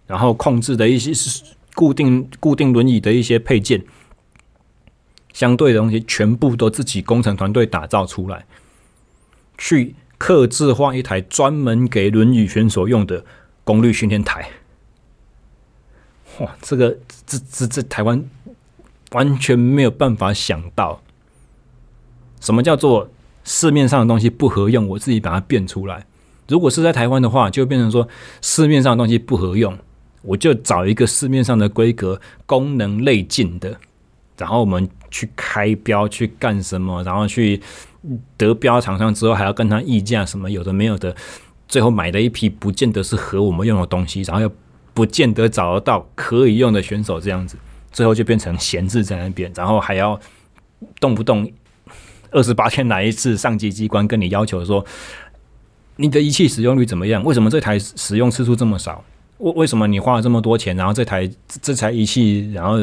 [0.08, 1.12] 然后控制的一些
[1.76, 3.86] 固定固定轮椅的一些配件，
[5.32, 8.48] 相对的东西全部都自己工程团队打造出来，
[9.60, 13.24] 去刻制化一台专门给轮椅选手用的
[13.64, 14.50] 功率训练台。
[16.40, 16.98] 哇，这个
[17.28, 18.28] 这这这台湾。
[19.12, 21.02] 完全没有办法想到，
[22.40, 23.10] 什么叫做
[23.44, 26.06] 市面上的东西不合用，我自己把它变出来。
[26.48, 28.08] 如果是在台湾的话，就变成说
[28.42, 29.78] 市面上的东西不合用，
[30.22, 33.78] 我就找一个市面上的规格、功能类近的，
[34.38, 37.62] 然后我们去开标去干什么，然后去
[38.38, 41.16] 得标厂商之后还要跟他议价什么有的没有的，
[41.68, 44.52] 最后买了一批不见得是合我们用的东西，然后又
[44.94, 47.58] 不见得找得到可以用的选手这样子。
[47.98, 50.20] 最后就变成闲置在那边，然后还要
[51.00, 51.52] 动不动
[52.30, 54.86] 二十八天来一次上级机关跟你要求说，
[55.96, 57.24] 你的仪器使用率怎么样？
[57.24, 59.04] 为什么这台使用次数这么少？
[59.40, 61.28] 为为什么你花了这么多钱，然后这台
[61.60, 62.74] 这台仪器，然后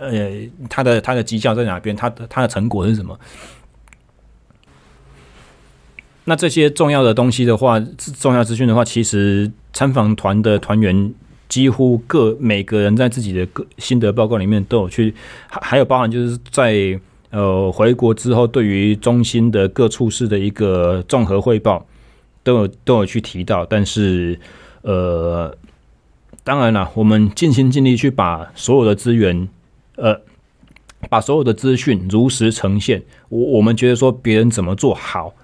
[0.00, 0.30] 呃，
[0.70, 1.94] 它的它的绩效在哪边？
[1.94, 3.20] 它的它的成果是什么？
[6.24, 7.78] 那这些重要的东西的话，
[8.18, 11.12] 重要资讯的话，其实参访团的团员。
[11.48, 15.14] 几乎各每个人在自己的个心得报告里面都有去，
[15.48, 16.98] 还还有包含就是在
[17.30, 21.86] 呃回国之后，对于中心的各处室的一个综合汇报，
[22.42, 23.64] 都有都有去提到。
[23.64, 24.38] 但是
[24.82, 25.56] 呃，
[26.42, 29.48] 当然了，我们尽心尽力去把所有的资源，
[29.96, 30.20] 呃，
[31.08, 33.02] 把所有的资讯如实呈现。
[33.28, 35.34] 我我们觉得说别人怎么做好，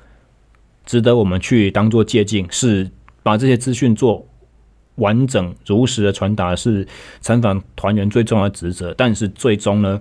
[0.87, 2.91] 值得我们去当做借鉴，是
[3.23, 4.27] 把这些资讯做。
[5.01, 6.87] 完整如实的传达是
[7.21, 10.01] 参访团员最重要的职责，但是最终呢，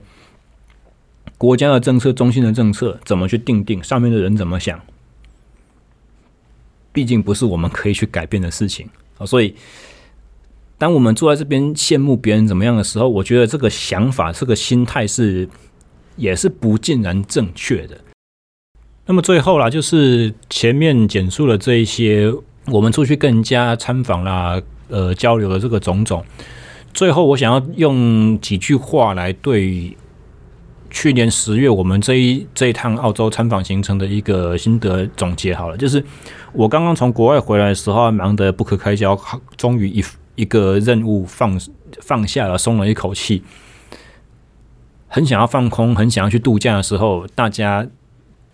[1.37, 4.79] 国家的政策、中心的政策怎么去定定，上面的人怎么想，
[6.91, 8.87] 毕竟不是我们可以去改变的事情
[9.17, 9.25] 啊。
[9.25, 9.55] 所以，
[10.77, 15.47] 当我们坐在这边羡慕别人怎么样的时候，我觉得这个想法、这个心态是
[16.15, 17.97] 也是不尽然正确的。
[19.05, 22.31] 那么最后啦，就是前面简述了这一些，
[22.67, 24.61] 我们出去更加参访啦。
[24.89, 26.25] 呃，交流的这个种种，
[26.93, 29.95] 最后我想要用几句话来对
[30.89, 35.77] 去年十月我们这一这一趟澳洲参访行程的一个心得总结好了。
[35.77, 36.03] 就是
[36.51, 39.15] 我刚刚从国外回来的时候，忙得不可开交，
[39.55, 40.03] 终于一
[40.35, 41.59] 一个任务放
[42.01, 43.43] 放下了，松了一口气，
[45.07, 47.87] 很想要放空，很想要去度假的时候，大家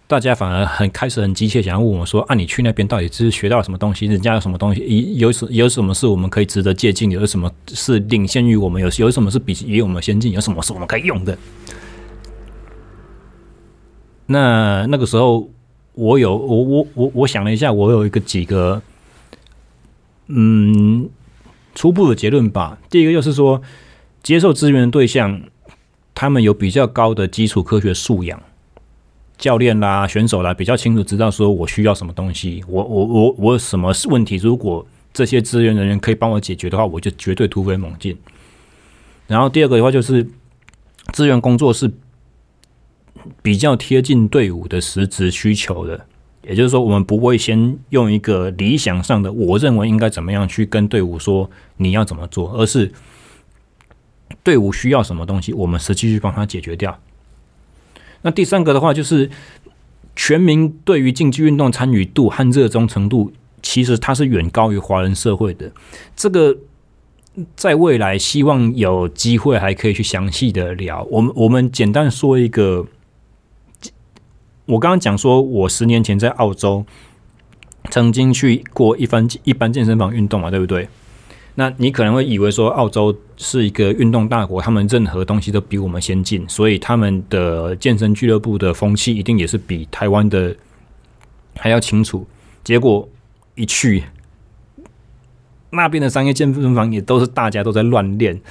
[0.07, 4.05] 大家反而很开始很急切想要问我说：“啊，你去那边到底是学到了什么东西？
[4.05, 5.15] 人家有什么东西？
[5.15, 7.09] 有什有什么是我们可以值得借鉴？
[7.09, 8.79] 有什么是领先于我们？
[8.79, 10.31] 有有什么是比比我们先进？
[10.31, 11.35] 有什么是我们可以用的？”
[14.27, 15.49] 那那个时候，
[15.93, 18.79] 我有我我我我想了一下，我有一个几个
[20.27, 21.09] 嗯
[21.73, 22.77] 初步的结论吧。
[22.91, 23.59] 第一个就是说，
[24.21, 25.41] 接受资源的对象，
[26.13, 28.39] 他们有比较高的基础科学素养。
[29.37, 38.17] 教练啦、选手啦，比较清楚知道说我需要什么东西，我我我我有什么问题，如果这些资源人员可以帮我解决的话，我就绝对突飞猛进。
[39.27, 40.25] 然后第二个的话就是
[41.13, 41.91] 资源工作是
[43.41, 46.05] 比较贴近队伍的实质需求的，
[46.43, 52.91] 也就是说，我们不会先用一个理想上的我认为应该怎么样去跟队伍说你要怎么做，而是
[54.43, 56.99] 队伍需要什么东西，我们实际去帮他解决掉。
[58.25, 59.29] 那第三个的话，就是
[60.15, 65.71] 全民对于竞技运动参与度和热衷程度，其实它是远高于华人社会的。
[66.15, 66.57] 这个
[67.55, 71.03] 在未来希望有机会还可以去详细的聊。
[71.11, 72.87] 我们我们简单说一个，
[74.65, 76.83] 我刚刚讲说，我十年前在澳洲
[77.91, 80.89] 曾经去过一番一般健身房运动嘛，对不对？
[81.57, 90.53] 那你可能会以为说，澳洲是一个运动大国，他们任何东西都比我们先进，所以他们的健身俱乐部的风气一定也是比台湾的
[91.55, 92.27] 还要清楚。
[92.61, 93.07] 结果
[93.55, 94.03] 一去，
[95.69, 98.41] 那边的商业健身房也都是大家都在乱练，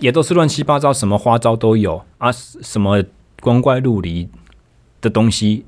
[0.00, 3.04] 也都是乱七八糟，什么花招都有啊，什么
[3.40, 4.28] 光怪陆离
[5.00, 5.64] 的东西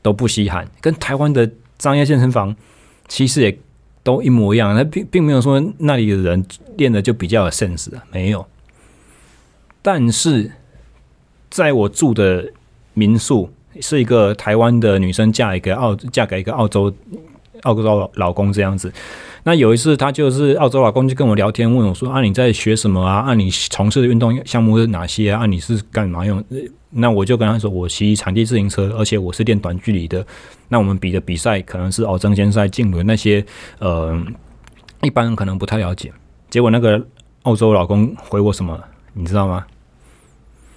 [0.00, 2.56] 都不稀罕，跟台湾的商业健身房
[3.06, 3.58] 其实也。
[4.04, 6.46] 都一模一样，那并并没有说那里的人
[6.76, 8.46] 练的就比较有 sense 啊，没有。
[9.82, 10.52] 但是
[11.50, 12.52] 在我住的
[12.92, 13.50] 民宿，
[13.80, 16.94] 是一个台湾的女生嫁一个澳嫁给一个澳洲
[17.62, 18.92] 澳洲老公这样子。
[19.46, 23.16] 那有一次，他就是澳洲老公就跟我聊天，问我说：“啊，你在学什么啊？
[23.20, 25.42] 啊，你从事的运动项目是哪些啊？
[25.42, 26.42] 啊，你是干嘛用？”
[26.88, 30.26] 那我就跟他说：“我骑场地自行车，而且我是练短距离的。
[30.68, 33.44] 那我们比的比赛可能是哦，争先赛、竞轮那些，
[33.80, 34.18] 呃，
[35.02, 36.10] 一般人可能不太了解。”
[36.48, 37.04] 结果那个
[37.42, 38.80] 澳洲老公回我什么，
[39.12, 39.66] 你知道吗？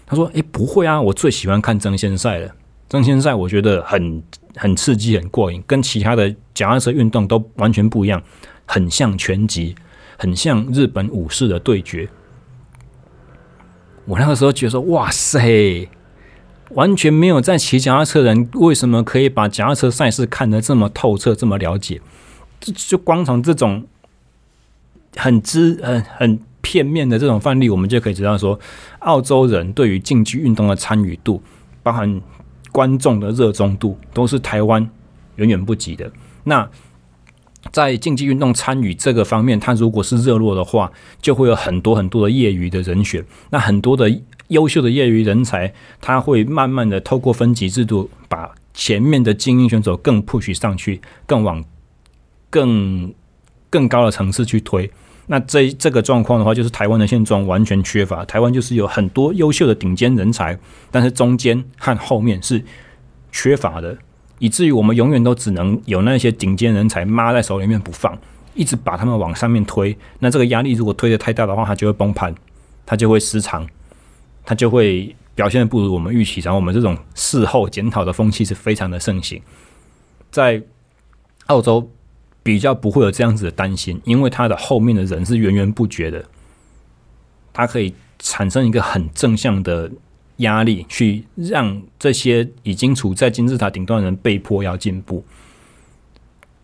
[0.06, 2.50] 他说：“诶，不会啊，我最喜欢看争先赛了。
[2.90, 4.22] 争先赛我觉得很
[4.58, 8.22] 很刺激、很过瘾，跟其他的脚踏车运动都完全不一样。”
[8.68, 9.76] 很像拳击，
[10.18, 12.08] 很像日本武士的对决。
[14.06, 15.90] 我那个时候觉得说：“哇塞，
[16.72, 22.02] 完全没有在骑脚踏车人，为什么可以把脚踏车赛事看得这么透彻、这么了解？
[22.60, 23.86] 就就光从这种
[25.16, 28.60] 很知、很很片面的这种范例，我们就可以知道说，
[29.00, 31.42] 澳洲人对于竞技运动的参与度，
[31.82, 32.22] 包含
[32.72, 34.90] 观众的热衷度，都是台湾
[35.36, 36.12] 远远不及的。
[36.44, 36.70] 那。
[37.72, 40.92] 在竞技运动参与这个方面，他如果是热络的话，
[41.22, 43.24] 就会有很多很多的业余的人选。
[43.50, 51.64] 那很多的优秀的业余人才，他会慢慢的透过分级制度，把前面的精英选手更 push 上去，更往
[52.50, 53.14] 更
[53.70, 54.90] 更高的层次去推。
[55.30, 58.24] 那这这个状况的话，就是台湾的现状完全缺乏。
[58.24, 60.58] 台湾就是有很多优秀的顶尖人才，
[60.90, 62.64] 但是中间和后面是
[63.32, 63.98] 缺乏的。
[64.40, 68.18] 以至于我们永远都只能有那些顶尖人才抹在手里面不放，
[68.54, 69.98] 一直把他们往上面推。
[70.20, 72.34] 那这个压力如果推得太大的话，它就会崩盘，
[72.86, 73.68] 它就会失常，
[74.46, 76.40] 它就会表现得不如我们预期。
[76.42, 79.42] 然后我们这种事后检讨的风气是非常的盛行，
[80.30, 80.62] 在
[81.48, 81.90] 澳洲
[82.44, 86.24] 比较不会有这样子的担心，因为它的后面的人是源源不绝的，
[87.54, 89.92] 它可以产生一个很正向的。
[90.38, 95.24] 压力去让这些已经处在金字塔顶端的人被迫要进步，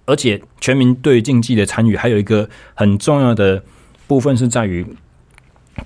[0.06, 3.64] 而且全民对竞技的参与还有一个很重要的
[4.06, 4.86] 部分是在于，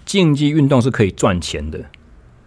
[0.05, 1.85] 竞技运动是可以赚钱的。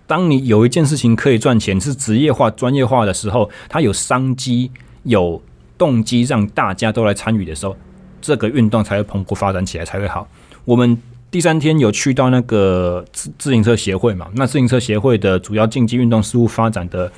[0.07, 4.71] 当你有一件事情可以赚钱，是职业化、专业化的时候，它有商机、
[5.05, 5.43] 有
[5.79, 7.77] 动机让大家都来参与的时候，
[8.21, 10.29] 这个运动才会蓬勃发展起来，才会好。
[10.65, 11.01] 我们。
[11.31, 14.29] 第三天有去到那个自自行车协会嘛？
[14.35, 17.11] 那自行车协会的主要竞技运动事务发展的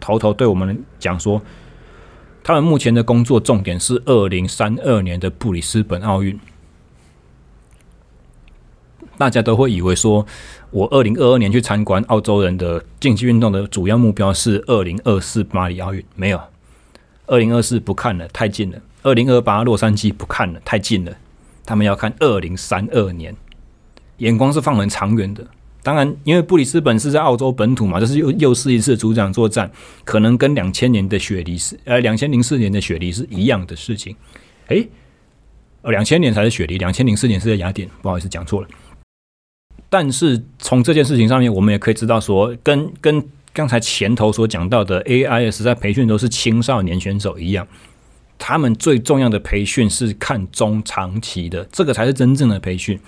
[0.00, 1.40] 头头对我们讲说，
[2.42, 6.36] 他们目前的工作重点是二零三二年的布里斯本奥运。
[9.16, 10.26] 大家都会以为说，
[10.70, 16.40] 我二零二二年去参观澳洲人的竞技运动的主要目标是二零二四巴黎奥运，没有，
[17.26, 21.12] 二零二四不看了，太近了；二零二八洛杉矶不看了，太近了。
[21.64, 23.36] 他们要看二零三二年。
[24.20, 25.46] 眼光是放很长远的，
[25.82, 29.70] 当然，因为布里斯本是在澳洲本土嘛，这是又又是一次主场作战，
[30.04, 34.14] 可能跟两千年的雪梨是呃两千零四年的雪梨是一样的事情。
[34.68, 34.88] 诶，
[35.82, 38.68] 呃，两千年才是雪梨，两千零四年是在雅典，不好意思讲错了。
[39.88, 47.66] 但是从这件事情上面，我们也可以知道说，跟跟刚才前头所讲到的 AIS 在培训都是青少年选手一样，
[48.38, 53.00] 他们最重要的培训是看中长期的，这个才是真正的培训。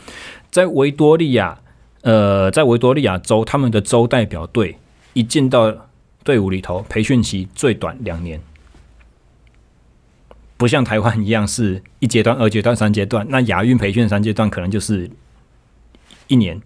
[0.52, 1.58] 在维多利亚。
[2.04, 4.76] 呃，在维多利亚州，他们的州代表队
[5.12, 5.72] 一进到
[6.24, 8.40] 队伍里头，培训期最短两年，
[10.56, 13.24] 不像台湾一样是一阶段、二阶段、三阶段。
[13.30, 15.08] 那亚运培训三阶段可能就是
[16.26, 16.60] 一年，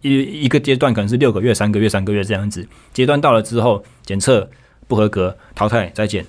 [0.00, 2.66] 一一个阶段可能是六个月、三个月、三个月这样子。
[2.92, 4.50] 阶段到了之后，检测
[4.88, 6.26] 不合格，淘汰再见。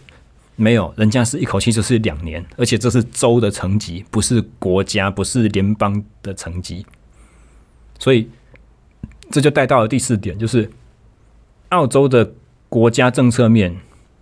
[0.56, 6.86] 没有，人家是一口气就是两年，而且这是州的层级，不是国家，不是联邦的层级，
[8.00, 8.30] 所以。
[9.32, 10.70] 这就带到了第四点，就是
[11.70, 12.34] 澳洲的
[12.70, 13.76] 国家政策面，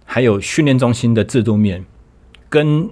[0.06, 1.84] 还有训练中心的制度面，
[2.48, 2.90] 跟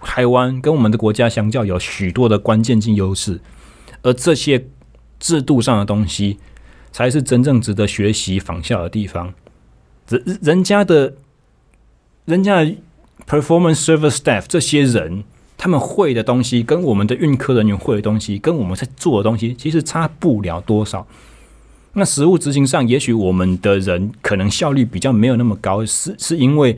[0.00, 3.38] 台湾跟我们的国家相较，有许多的关键性优势。
[4.00, 4.66] 而这些
[5.18, 6.38] 制度上的东西，
[6.90, 9.34] 才是真正值得学习仿效的地方。
[10.08, 11.16] 人人家的，
[12.26, 12.64] 人家
[13.26, 15.22] performance service staff 这些人，
[15.56, 21.06] 他们会的东西，跟我们的运科人员会的东西，跟我们在做的东西，其实差不了多少。
[21.92, 26.76] 那实务执行上，也许我们的人可能效率比较没有那么高，是是因为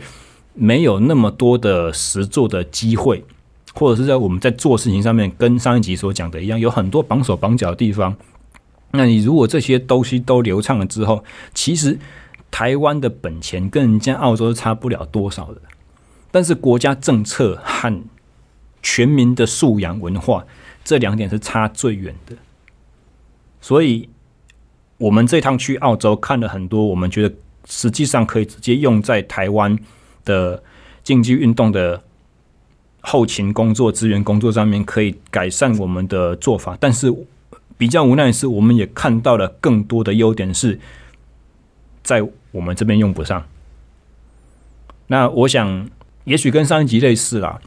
[0.53, 3.25] 没有那么多的实做的机会，
[3.75, 8.15] 或者是在我们在做事情上面，跟上一集所讲的一样，有很多绑手绑脚的地方。
[8.93, 11.99] 那你如果这些东西都流畅了之后，其实
[12.51, 15.61] 台湾的本钱跟人家澳洲差不了多少的，
[16.31, 18.03] 但是国家政策和
[18.83, 20.45] 全民的素养文化
[20.85, 22.37] 这两点是差最远的，
[23.61, 24.09] 所以。
[25.01, 27.33] 我们这趟去澳洲看了很多，我们觉得
[27.69, 29.79] 实际上可以直接用在台湾
[30.25, 30.61] 的
[31.05, 32.03] 竞技运动的
[33.03, 36.77] 后勤工作、资源工作上面，可以改善我们的做法。
[36.81, 37.15] 但是
[37.77, 40.81] 比较无奈的是，我们也看到了更多的优点是
[42.09, 43.45] 在我们这边用不上。
[45.09, 45.91] 那我想，
[46.25, 47.61] 也许跟上一集类似啦，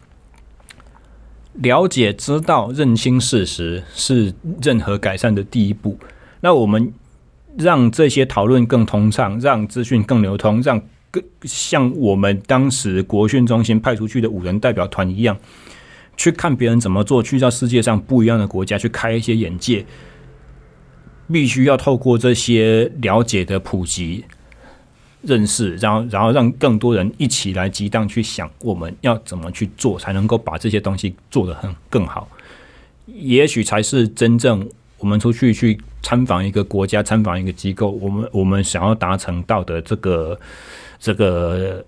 [1.53, 5.99] 了解、知道、认清事实是任何改善的第一步。
[6.39, 6.91] 那我们。
[7.57, 10.81] 让这些讨论更通畅，让资讯更流通，让
[11.11, 15.37] 更像我们当时国训中心派出去的五人代表团一样，
[16.15, 19.85] 去看别人怎么做，去到世界上不一样的国家去开一些眼界。
[21.31, 24.25] 必须要透过这些了解的普及、
[25.21, 32.27] 认识，然后然后让更多人一起来激荡去想，我们要怎么去做，才能够把这些东西做得很更好。
[33.05, 34.67] 也许才是真正。
[34.97, 40.39] 我们出去去参访一个国家，参访一个机构，我们我们想要达成到的这个
[40.99, 41.83] 这个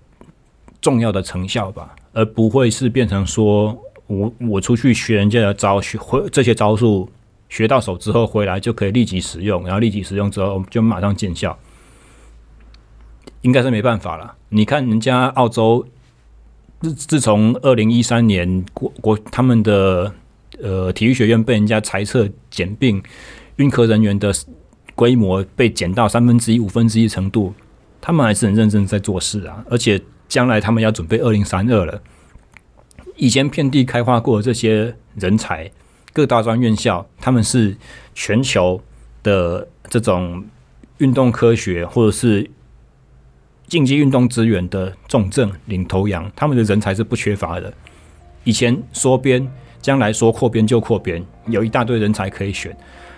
[0.80, 7.08] 重要的成效吧，而不会是变成说我我出去学人家的招，学会这些招数，
[7.54, 11.56] 学到手之后回来就可以立即使用，然后立即使用之后就马上见效，
[13.42, 14.34] 应该是没办法了。
[14.48, 15.86] 你看人家澳洲
[16.80, 20.12] 自自从二零一三年国国他们的。
[20.62, 23.02] 呃，体育学院被人家裁撤减并，
[23.56, 24.32] 运科人员的
[24.94, 27.52] 规模被减到三分之一、五分之一程度，
[28.00, 29.64] 他们还是很认真在做事啊。
[29.68, 32.00] 而且将来他们要准备二零三二了，
[33.16, 35.68] 以前遍地开花过这些人才，
[36.14, 37.76] 各大专院校，他们是
[38.14, 38.80] 全球
[39.22, 40.42] 的这种
[40.96, 42.50] 运动科学或者是
[43.66, 47.70] 竞技运动资源的重镇领头羊，他们的人才是不缺乏的。
[48.44, 49.46] 以前缩编。
[49.84, 52.74] 将来说扩编就扩编，有一大堆人才可以选。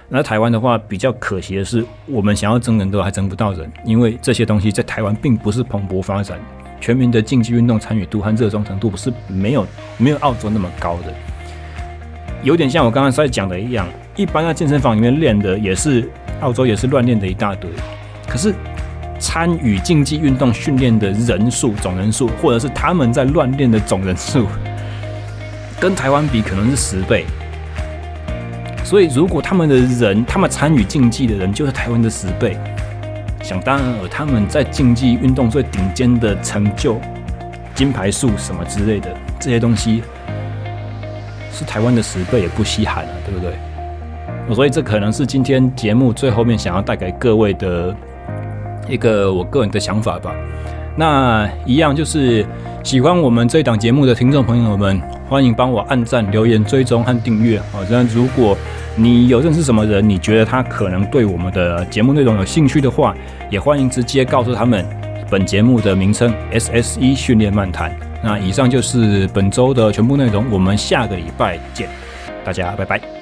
[0.08, 6.40] 那台湾的话，比较可惜的是，我们想要争人都还争不到人，因为这些东西在台湾并不是蓬勃发展，
[6.80, 9.64] 全民的竞技运动参与度和热衷程度不是没有
[9.96, 11.14] 没有澳洲那么高的。
[12.46, 16.08] 有点像我刚刚在讲的一样，一般在健身房里面练的也是
[16.42, 17.68] 澳洲也是乱练的一大堆，
[18.28, 18.54] 可是
[19.18, 24.46] 参与竞技运动训练的人数总人数，或者是他们在乱练的总人数。
[25.80, 27.24] 跟台湾比可能是十倍，
[28.84, 32.56] 所以如果他们的人，他们参与竞技的人就是台湾的十倍，
[33.42, 37.00] 想当然尔，他们在竞技运动最顶尖的成就，
[37.74, 39.08] 金牌数什么之类的
[39.40, 40.04] 这些东西，
[41.56, 44.54] 是台湾的十倍也不稀罕了，对不对？
[44.54, 47.94] 所以这可能是今天节目最后面想要带给各位的
[48.88, 50.32] 一个我个人的想法吧。
[50.98, 52.44] 那一样就是
[52.82, 55.00] 喜欢我们这档节目的听众朋友们。
[55.28, 57.58] 欢迎帮我按赞、留言、追踪和订阅。
[57.72, 58.56] 好，那如果
[58.94, 60.08] 你有认识什么人？
[60.08, 63.12] 你觉得他可能对我们的节目内容有兴趣的话，
[63.50, 64.86] 也欢迎直接告诉他们
[65.28, 68.05] 本节目的名称 SSE 训练漫谈。
[68.22, 71.88] 那以上就是本周的全部内容，我们下个礼拜见，
[72.44, 73.15] 大家拜拜。